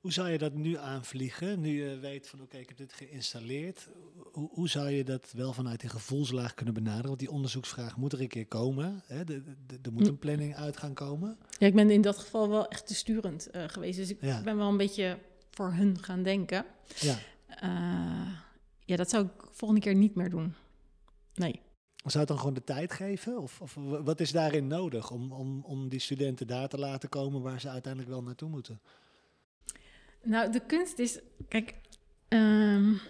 [0.08, 2.92] hoe zou je dat nu aanvliegen, nu je weet van oké, okay, ik heb dit
[2.92, 3.88] geïnstalleerd.
[4.32, 7.06] Hoe, hoe, zou je dat wel vanuit die gevoelslaag kunnen benaderen?
[7.06, 9.02] Want die onderzoeksvraag moet er een keer komen.
[9.06, 9.18] Hè?
[9.82, 11.38] Er moet een planning uit gaan komen.
[11.58, 13.98] Ja, ik ben in dat geval wel echt te sturend uh, geweest.
[13.98, 14.42] Dus ik ja.
[14.42, 15.18] ben wel een beetje
[15.50, 16.64] voor hun gaan denken.
[16.94, 17.18] Ja.
[18.84, 20.54] ja, dat zou ik volgende keer niet meer doen.
[21.34, 21.60] Nee.
[21.96, 23.42] Zou het dan gewoon de tijd geven?
[23.42, 27.42] Of, of wat is daarin nodig om, om, om die studenten daar te laten komen
[27.42, 28.80] waar ze uiteindelijk wel naartoe moeten?
[30.22, 31.74] Nou, de kunst is, kijk,
[32.28, 33.00] um,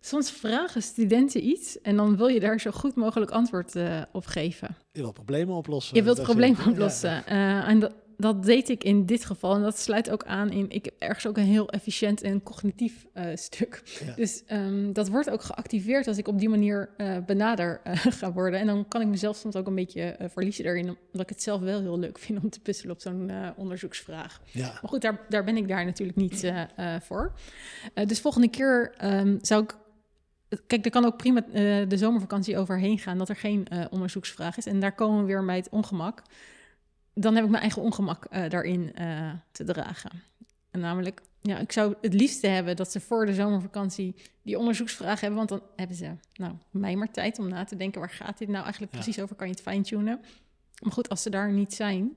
[0.00, 4.26] soms vragen studenten iets en dan wil je daar zo goed mogelijk antwoord uh, op
[4.26, 4.76] geven.
[4.92, 5.96] Je wilt problemen oplossen.
[5.96, 7.10] Je wilt problemen oplossen.
[7.10, 7.62] Ja.
[7.62, 7.92] Uh, en dat,
[8.22, 9.54] dat deed ik in dit geval.
[9.54, 10.70] En dat sluit ook aan in.
[10.70, 13.82] Ik heb ergens ook een heel efficiënt en cognitief uh, stuk.
[14.06, 14.14] Ja.
[14.14, 18.32] Dus um, dat wordt ook geactiveerd als ik op die manier uh, benader uh, ga
[18.32, 18.60] worden.
[18.60, 20.84] En dan kan ik mezelf soms ook een beetje verliezen daarin.
[20.84, 24.40] Omdat ik het zelf wel heel leuk vind om te puzzelen op zo'n onderzoeksvraag.
[24.50, 24.66] Ja.
[24.66, 26.52] Maar goed, daar, daar ben ik daar natuurlijk niet
[27.00, 27.32] voor.
[28.06, 29.80] dus volgende keer um, zou ik
[30.66, 31.40] Kijk, er kan ook prima
[31.88, 34.66] de zomervakantie overheen gaan dat er geen onderzoeksvraag is.
[34.66, 36.22] En daar komen we weer bij het ongemak
[37.14, 40.10] dan heb ik mijn eigen ongemak uh, daarin uh, te dragen.
[40.70, 45.20] En namelijk, ja, ik zou het liefste hebben dat ze voor de zomervakantie die onderzoeksvraag
[45.20, 48.38] hebben, want dan hebben ze, nou, mij maar tijd om na te denken, waar gaat
[48.38, 49.36] dit nou eigenlijk precies over?
[49.36, 50.20] Kan je het fine-tunen?
[50.82, 52.16] Maar goed, als ze daar niet zijn,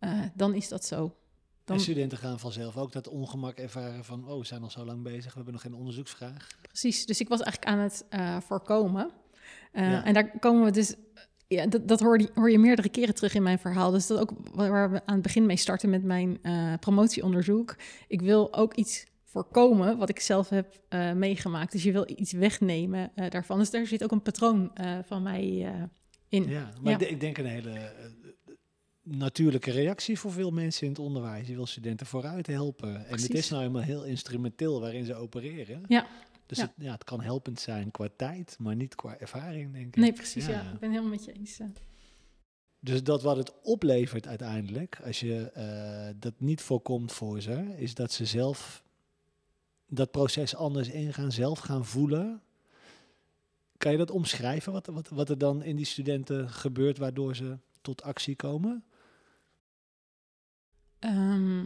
[0.00, 1.16] uh, dan is dat zo.
[1.64, 1.76] Dan...
[1.76, 5.02] En studenten gaan vanzelf ook dat ongemak ervaren van, oh, we zijn al zo lang
[5.02, 6.48] bezig, we hebben nog geen onderzoeksvraag.
[6.62, 8.04] Precies, dus ik was eigenlijk aan het
[8.44, 9.10] voorkomen.
[9.72, 10.04] Ja.
[10.04, 10.94] En daar komen we dus
[11.48, 13.90] ja, dat, dat hoor, je, hoor je meerdere keren terug in mijn verhaal.
[13.90, 17.76] Dus dat is ook waar we aan het begin mee starten met mijn uh, promotieonderzoek.
[18.08, 21.72] Ik wil ook iets voorkomen wat ik zelf heb uh, meegemaakt.
[21.72, 23.58] Dus je wil iets wegnemen uh, daarvan.
[23.58, 24.70] Dus daar zit ook een patroon
[25.06, 25.72] van mij
[26.28, 26.48] in.
[26.48, 27.06] Ja, maar ja.
[27.06, 27.92] ik denk een hele
[29.02, 31.48] natuurlijke reactie voor veel mensen in het onderwijs.
[31.48, 33.06] Je wil studenten vooruit helpen.
[33.06, 35.82] En het is nou helemaal heel instrumenteel waarin ze opereren.
[35.86, 36.06] Ja.
[36.48, 36.64] Dus Ja.
[36.64, 39.96] Het, ja, het kan helpend zijn qua tijd, maar niet qua ervaring, denk ik.
[39.96, 40.46] Nee, precies.
[40.46, 41.60] Ja, ik ben helemaal met je eens.
[42.80, 47.94] Dus dat wat het oplevert uiteindelijk, als je eh, dat niet voorkomt voor ze, is
[47.94, 48.82] dat ze zelf
[49.86, 52.42] dat proces anders ingaan, zelf gaan voelen.
[53.76, 57.58] Kan je dat omschrijven, wat, wat, wat er dan in die studenten gebeurt, waardoor ze
[57.80, 58.84] tot actie komen?
[60.98, 61.62] Ehm,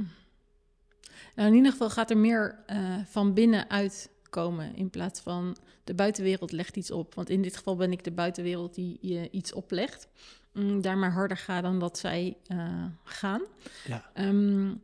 [1.34, 5.94] nou, in ieder geval gaat er meer eh, van binnenuit komen in plaats van de
[5.94, 7.14] buitenwereld legt iets op.
[7.14, 10.08] Want in dit geval ben ik de buitenwereld die je iets oplegt.
[10.52, 13.42] Mm, daar maar harder ga dan dat zij eh, gaan.
[13.86, 14.10] Ja.
[14.14, 14.74] Ehm,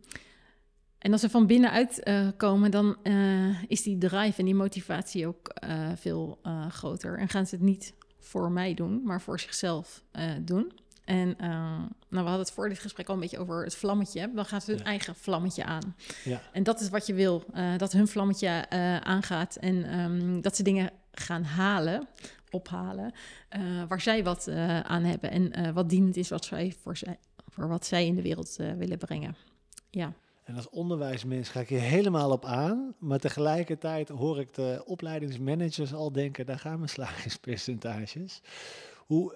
[0.99, 5.26] en als ze van binnenuit eh, komen, dan eh, is die drive en die motivatie
[5.26, 5.53] ook
[5.94, 6.38] veel
[6.68, 7.18] groter.
[7.18, 10.05] En gaan ze het niet voor mij doen, maar voor zichzelf
[10.40, 10.72] doen.
[11.09, 14.30] En eh, nou, we hadden het voor dit gesprek al een beetje over het vlammetje.
[14.34, 14.84] Dan gaan ze hun Ja.
[14.86, 15.96] eigen vlammetje aan.
[16.24, 16.40] Ja.
[16.52, 20.56] En dat is wat je wil, eh, dat hun vlammetje eh, aangaat en ehm, dat
[20.56, 22.09] ze dingen gaan halen,
[22.50, 23.12] ophalen,
[23.48, 24.48] eh, waar zij wat
[24.82, 28.22] aan hebben en wat dienend is wat zij voor, zij, voor wat zij in de
[28.22, 29.36] wereld willen brengen.
[29.90, 30.12] Ja.
[30.44, 35.94] En als onderwijsmens ga ik hier helemaal op aan, maar tegelijkertijd hoor ik de opleidingsmanagers
[35.94, 38.40] al denken, daar gaan mijn slagingspercentages.
[38.96, 39.34] Hoe,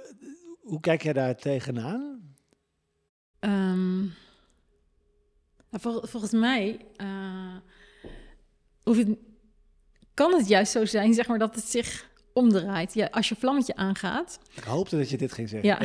[0.60, 2.31] hoe kijk jij daar tegenaan?
[3.42, 7.54] Ehm, nou, vol- volgens mij eh,
[8.84, 9.08] het,
[10.14, 12.94] kan het juist zo zijn, zeg maar, dat het zich omdraait.
[12.94, 15.68] Ja, als je vlammetje aangaat, Ik hoopte dat je dit ging zeggen.
[15.68, 15.78] Ja,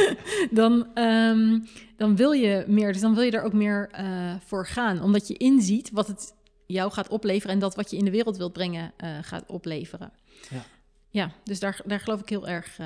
[0.60, 1.58] dan, ehm,
[1.96, 2.92] dan wil je meer.
[2.92, 5.02] Dus dan wil je er ook meer eh, voor gaan.
[5.02, 6.34] Omdat je inziet wat het
[6.66, 10.12] jou gaat opleveren en dat wat je in de wereld wilt brengen eh, gaat opleveren.
[10.50, 10.64] Ja.
[11.10, 12.78] Ja, dus daar, daar geloof ik heel erg.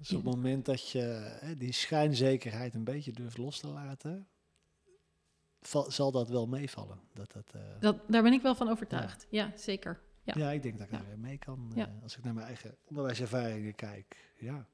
[0.00, 0.98] Dus op het moment dat je
[1.40, 4.28] hè, die schijnzekerheid een beetje durft los te laten,
[5.60, 7.00] val- zal dat wel meevallen.
[7.14, 9.26] Dat, dat, eh, dat, daar ben ik wel van overtuigd.
[9.30, 10.00] Ja, zeker.
[10.22, 10.34] ja.
[10.36, 10.50] ja.
[10.50, 11.86] ik denk dat ik daar weer mee kan Ja.
[11.86, 14.32] eh, als ik naar mijn eigen onderwijservaringen kijk.
[14.38, 14.66] Ja.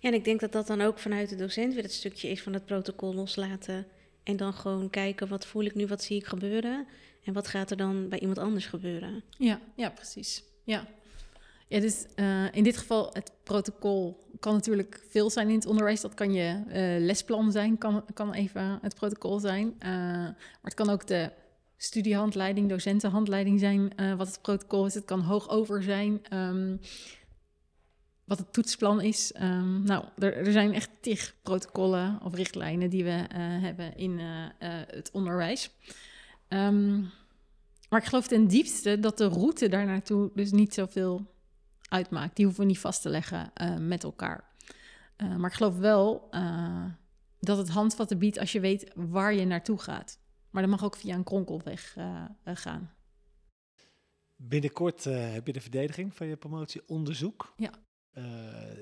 [0.00, 2.42] Ja, en ik denk dat dat dan ook vanuit de docent weer het stukje is
[2.42, 3.86] van het protocol loslaten.
[4.22, 6.86] En dan gewoon kijken, wat voel ik nu, wat zie ik gebeuren?
[7.24, 9.24] En wat gaat er dan bij iemand anders gebeuren?
[9.38, 10.44] Ja, ja precies.
[10.64, 10.88] Ja.
[11.68, 16.00] Ja, dus eh, in dit geval het protocol kan natuurlijk veel zijn in het onderwijs.
[16.00, 19.74] Dat kan je eh, lesplan zijn, kan, kan even het protocol zijn.
[19.78, 21.32] Eh, maar het kan ook de
[21.76, 24.94] studiehandleiding, docentenhandleiding zijn, wat het protocol is.
[24.94, 26.76] Het kan hoogover zijn, ehm,
[28.24, 29.32] wat het toetsplan is.
[29.32, 35.10] Ehm, nou, er, er zijn echt tig protocollen of richtlijnen die we hebben in het
[35.12, 35.70] onderwijs.
[36.48, 37.00] Ehm,
[37.88, 41.34] maar ik geloof ten diepste dat de route daar naartoe dus niet zoveel
[41.88, 42.36] uitmaakt.
[42.36, 44.44] Die hoeven we niet vast te leggen eh, met elkaar.
[45.16, 46.84] Eh, maar ik geloof wel eh,
[47.38, 50.18] dat het handvatten biedt als je weet waar je naartoe gaat.
[50.50, 51.96] Maar dat mag ook via een kronkelweg
[52.44, 52.90] gaan.
[54.36, 57.54] Binnenkort heb je de verdediging van je promotieonderzoek.
[57.56, 57.70] Ja.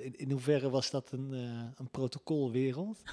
[0.01, 1.33] In, in hoeverre was dat een,
[1.75, 3.03] een protocolwereld?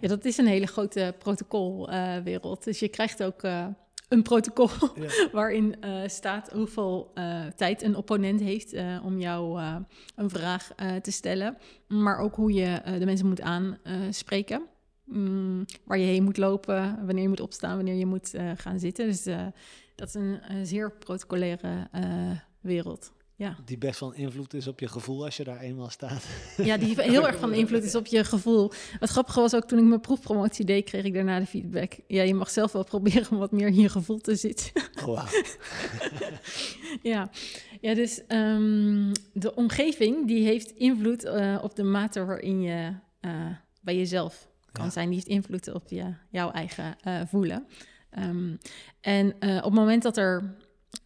[0.00, 2.64] Ja, dat is een hele grote protocolwereld.
[2.64, 3.42] dus je krijgt ook
[4.12, 5.08] een protocol Ja.
[5.32, 9.60] waarin eh, staat hoeveel eh, tijd een opponent heeft eh, om jou
[10.16, 10.70] een vraag
[11.02, 11.56] te stellen.
[11.88, 14.62] Maar ook hoe je de mensen moet aanspreken.
[15.04, 19.06] Mm, waar je heen moet lopen, wanneer je moet opstaan, wanneer je moet gaan zitten.
[19.06, 19.26] Dus
[19.94, 21.88] dat is een, eh, zeer protocolaire
[22.60, 23.12] wereld.
[23.42, 23.56] Ja.
[23.64, 26.24] Die best een invloed is op je gevoel als je daar eenmaal staat.
[26.56, 28.72] ja, die heel erg van invloed is op je gevoel.
[28.98, 31.92] Het grappige was ook toen ik mijn proefpromotie deed, kreeg ik daarna de feedback.
[32.06, 34.70] Ja, je mag zelf wel proberen om wat meer in je gevoel te zitten.
[35.00, 35.26] Oh, wauw.
[37.02, 37.30] Ja,
[37.80, 43.46] ja dus ehm, de omgeving die heeft invloed eh, op de mate waarin je eh,
[43.80, 44.90] bij jezelf kan Ja.
[44.90, 45.06] zijn.
[45.06, 47.66] Die heeft invloed op je, jouw eigen eh, voelen.
[48.10, 48.56] Ehm,
[49.00, 50.56] en op het moment dat er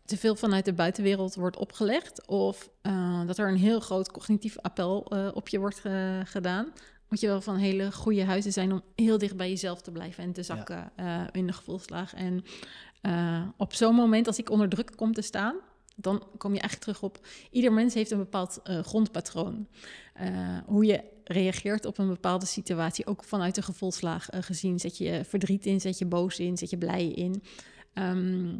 [0.07, 2.27] te veel vanuit de buitenwereld wordt opgelegd...
[2.27, 6.73] of eh, dat er een heel groot cognitief appel eh, op je wordt eh, gedaan...
[7.09, 10.25] moet je wel van hele goede huizen zijn om heel dicht bij jezelf te blijven...
[10.25, 10.93] en te zakken
[11.33, 12.15] in de gevoelslaag.
[12.15, 12.45] En
[13.57, 15.57] op zo'n moment, als ik onder druk kom te staan,
[15.97, 17.27] dan kom je eigenlijk terug op.
[17.51, 19.69] Ieder mens heeft een bepaald grondpatroon.
[20.67, 24.79] Hoe je reageert op een bepaalde situatie, ook vanuit de gevoelslaag gezien.
[24.79, 27.43] Zet je verdriet in, zet je boos in, zet je blij in.
[27.93, 28.55] Ehm,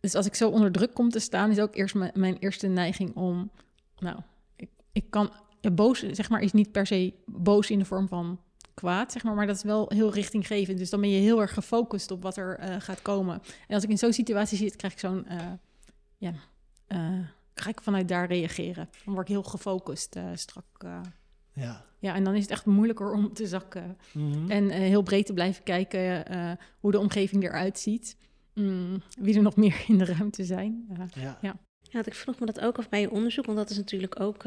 [0.00, 2.66] dus als ik zo onder druk kom te staan, is ook eerst mijn, mijn eerste
[2.66, 3.50] neiging om.
[3.98, 4.18] Nou,
[4.56, 8.08] ik, ik kan ja, boos, zeg maar, is niet per se boos in de vorm
[8.08, 8.40] van
[8.74, 10.78] kwaad, zeg maar, maar dat is wel heel richtinggevend.
[10.78, 13.42] Dus dan ben je heel erg gefocust op wat er eh, gaat komen.
[13.68, 15.36] En als ik in zo'n situatie zit, krijg ik zo'n, uh,
[16.18, 16.32] ja,
[16.88, 17.18] uh,
[17.54, 18.88] ga ik vanuit daar reageren.
[19.04, 20.64] Dan word ik heel gefocust strak.
[21.52, 21.84] ja.
[21.98, 23.96] ja, en dan is het echt moeilijker om te zakken.
[24.12, 24.50] Mhm.
[24.50, 26.24] En heel breed te blijven kijken
[26.80, 28.16] hoe de omgeving eruit ziet.
[28.54, 30.86] Mm, wie er nog meer in de ruimte zijn.
[31.14, 31.38] ja.
[31.40, 31.58] ja.
[31.92, 34.42] Ja, ik vroeg me dat ook af bij je onderzoek, want dat is natuurlijk ook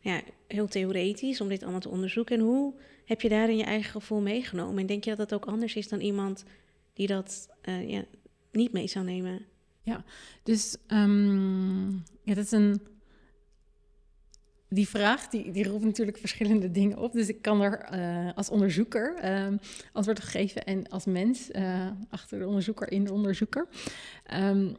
[0.00, 2.38] ja, heel theoretisch om dit allemaal te onderzoeken.
[2.38, 4.78] En hoe heb je daarin je eigen gevoel meegenomen?
[4.78, 6.44] En denk je dat dat ook anders is dan iemand
[6.92, 8.04] die dat uh, ja,
[8.52, 9.46] niet mee zou nemen?
[9.82, 10.04] Ja,
[10.42, 11.90] dus um,
[12.22, 12.80] ja, dat is een.
[14.70, 17.12] Die vraag die, die roept natuurlijk verschillende dingen op.
[17.12, 19.46] Dus ik kan er uh, als onderzoeker uh,
[19.92, 23.68] antwoord op geven en als mens uh, achter de onderzoeker in de onderzoeker.
[24.34, 24.76] Um,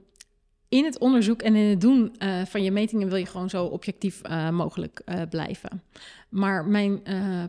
[0.68, 3.66] in het onderzoek en in het doen uh, van je metingen wil je gewoon zo
[3.66, 4.22] objectief
[4.52, 5.84] mogelijk blijven.
[6.30, 7.02] Maar mijn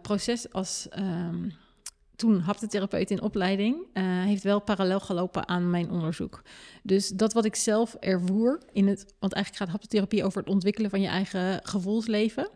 [0.03, 1.53] proces als um,
[2.21, 3.77] toen haptotherapeut in opleiding
[4.25, 6.43] heeft wel parallel gelopen aan mijn onderzoek.
[6.83, 10.91] Dus dat wat ik zelf ervoer in het, want eigenlijk gaat haptotherapie over het ontwikkelen
[10.91, 12.49] van je eigen gevoelsleven.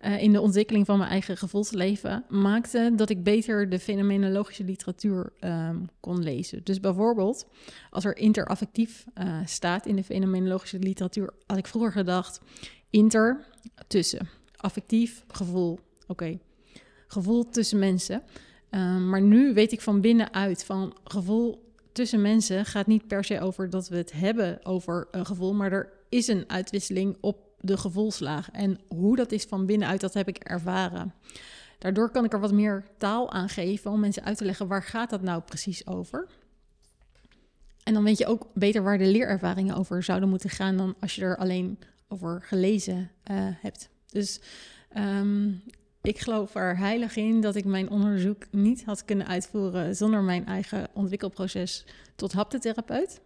[0.00, 5.32] Uh, in de ontwikkeling van mijn eigen gevoelsleven maakte dat ik beter de fenomenologische literatuur
[5.40, 6.60] um, kon lezen.
[6.64, 7.46] Dus bijvoorbeeld,
[7.90, 12.40] als er interaffectief uh, staat in de fenomenologische literatuur, had ik vroeger gedacht:
[12.90, 13.46] inter,
[13.86, 15.78] tussen, affectief, gevoel.
[16.06, 16.38] Oké,
[17.06, 18.22] gevoel tussen mensen.
[18.76, 23.40] Uh, maar nu weet ik van binnenuit van gevoel tussen mensen gaat niet per se
[23.40, 27.76] over dat we het hebben over een gevoel, maar er is een uitwisseling op de
[27.76, 28.50] gevoelslaag.
[28.50, 31.14] En hoe dat is van binnenuit, dat heb ik ervaren.
[31.78, 34.82] Daardoor kan ik er wat meer taal aan geven om mensen uit te leggen waar
[34.82, 36.28] gaat dat nou precies over.
[37.82, 41.14] En dan weet je ook beter waar de leerervaringen over zouden moeten gaan dan als
[41.14, 43.88] je er alleen over gelezen uh, hebt.
[44.06, 44.40] Dus
[44.96, 45.62] um,
[46.06, 50.46] ik geloof er heilig in dat ik mijn onderzoek niet had kunnen uitvoeren zonder mijn
[50.46, 51.84] eigen ontwikkelproces
[52.16, 53.20] tot haptotherapeut.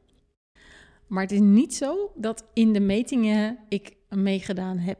[1.07, 4.99] Maar het is niet zo dat in de metingen ik meegedaan heb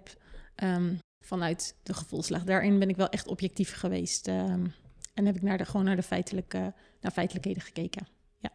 [0.64, 2.45] um, vanuit de gevoelslag.
[2.45, 4.28] Daarin ben ik wel echt objectief geweest.
[4.28, 4.72] Um,
[5.14, 8.07] en heb ik naar de, gewoon naar de feitelijke, naar feitelijkheden gekeken.
[8.39, 8.53] Ja.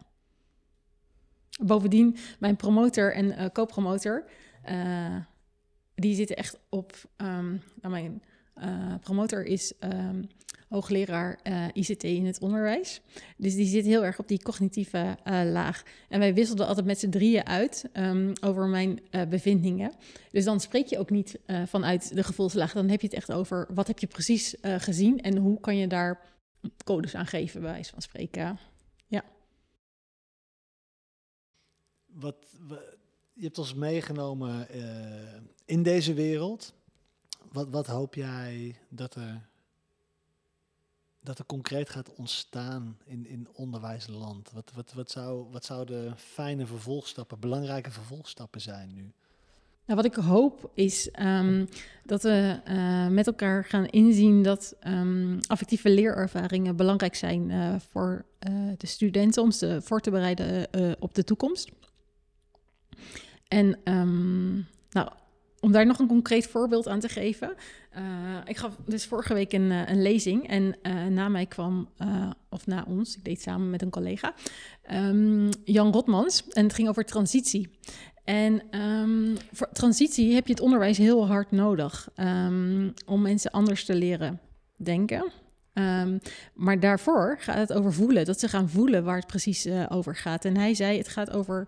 [1.64, 4.30] Bovendien, mijn promotor en uh, co-promotor,
[4.70, 5.16] uh,
[5.96, 6.94] die zitten echt op.
[7.18, 8.22] Um, mijn
[8.58, 10.28] uh, promotor is um,
[10.70, 13.02] hoogleraar uh, ICT in het onderwijs.
[13.38, 15.84] Dus die zit heel erg op die cognitieve uh, laag.
[16.10, 19.00] En wij wisselden altijd met z'n drieën uit um, over mijn
[19.30, 19.92] bevindingen.
[20.32, 22.74] Dus dan spreek je ook niet vanuit de gevoelslaag.
[22.74, 25.88] Dan heb je het echt over wat heb je precies gezien en hoe kan je
[25.88, 26.22] daar
[26.84, 28.60] codes aan geven, bij wijze van spreken.
[29.08, 29.24] Ja.
[32.06, 32.36] Wat,
[33.34, 34.68] je hebt ons meegenomen
[35.66, 36.74] in deze wereld.
[37.56, 39.42] Wat, wat hoop jij dat er,
[41.20, 44.52] dat er concreet gaat ontstaan in, in onderwijsland?
[44.52, 49.14] Wat, wat, wat, zou, wat zouden fijne vervolgstappen, belangrijke vervolgstappen zijn nu?
[49.86, 51.68] Nou, wat ik hoop is um,
[52.04, 58.26] dat we uh, met elkaar gaan inzien dat um, affectieve leerervaringen belangrijk zijn uh, voor
[58.50, 60.68] uh, de studenten om ze voor te bereiden
[61.00, 61.72] op de toekomst.
[63.48, 65.10] En um, nou,
[65.66, 67.54] om daar nog een concreet voorbeeld aan te geven.
[67.98, 68.02] Uh,
[68.46, 71.90] ik gaf dus vorige week een, uh, een lezing en uh, na mij kwam,
[72.50, 74.34] of na ons, ik deed samen met een collega,
[74.92, 76.48] um, Jan Rotmans.
[76.48, 77.70] En het ging over transitie.
[78.24, 83.86] En um, voor transitie heb je het onderwijs heel hard nodig um, om mensen anders
[83.86, 84.40] te leren
[84.78, 85.32] denken.
[86.54, 90.46] Maar daarvoor gaat het over voelen, dat ze gaan voelen waar het precies over gaat.
[90.46, 91.68] En hij zei, het gaat over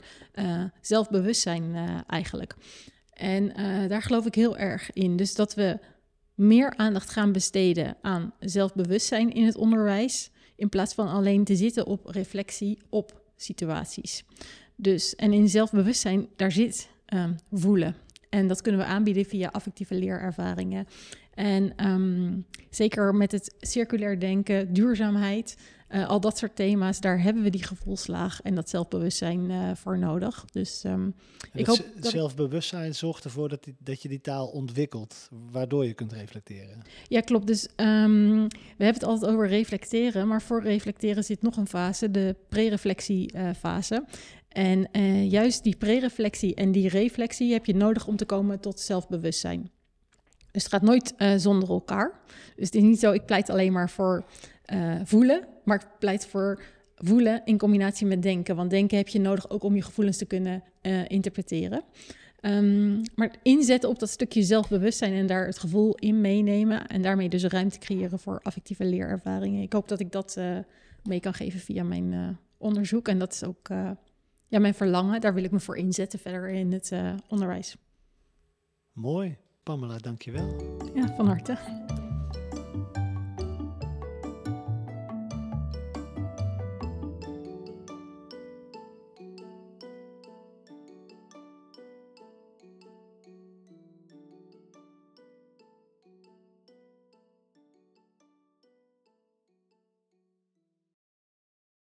[0.82, 1.76] zelfbewustzijn
[2.08, 2.56] eigenlijk.
[3.18, 5.16] En uh, daar geloof ik heel erg in.
[5.16, 5.80] Dus dat we
[6.36, 11.86] meer aandacht gaan besteden aan zelfbewustzijn in het onderwijs, in plaats van alleen te zitten
[11.86, 14.24] op reflectie op situaties.
[14.76, 17.96] Dus, en in zelfbewustzijn, daar zit um, voelen.
[18.30, 20.88] En dat kunnen we aanbieden via affectieve leerervaringen.
[21.34, 25.58] En um, zeker met het circulair denken, duurzaamheid,
[25.90, 29.98] uh, al dat soort thema's, daar hebben we die gevoelslaag en dat zelfbewustzijn uh, voor
[29.98, 30.46] nodig.
[30.52, 31.16] Dus um,
[31.54, 35.94] ik hoop dat zelfbewustzijn zorgt ervoor dat, die, dat je die taal ontwikkelt, waardoor je
[35.94, 36.82] kunt reflecteren.
[37.08, 37.48] Ja, klopt.
[37.48, 42.12] Dus um, we hebben het altijd over reflecteren, maar voor reflecteren zit nog een fase,
[42.12, 44.04] de pre-reflectiefase.
[44.08, 44.14] Uh,
[44.50, 44.88] en
[45.28, 49.72] juist die pre-reflectie en die reflectie heb je nodig om te komen tot zelfbewustzijn.
[50.52, 52.20] Dus het gaat nooit uh, zonder elkaar.
[52.56, 54.26] Dus het is niet zo, ik pleit alleen maar voor
[54.74, 56.62] uh, voelen, maar ik pleit voor
[56.96, 58.56] voelen in combinatie met denken.
[58.56, 61.84] Want denken heb je nodig ook om je gevoelens te kunnen uh, interpreteren.
[62.40, 66.88] Ehm, maar inzetten op dat stukje zelfbewustzijn en daar het gevoel in meenemen.
[66.88, 69.62] En daarmee dus ruimte creëren voor affectieve leerervaringen.
[69.62, 70.58] Ik hoop dat ik dat uh,
[71.04, 73.08] mee kan geven via mijn uh, onderzoek.
[73.08, 73.68] En dat is ook
[74.48, 75.22] ja, mijn verlangen.
[75.22, 76.92] Daar wil ik me voor inzetten verder in het
[77.28, 77.76] onderwijs.
[78.92, 79.38] Mooi.
[79.64, 80.56] Pamela, dankjewel.
[80.94, 81.58] Ja, van harte.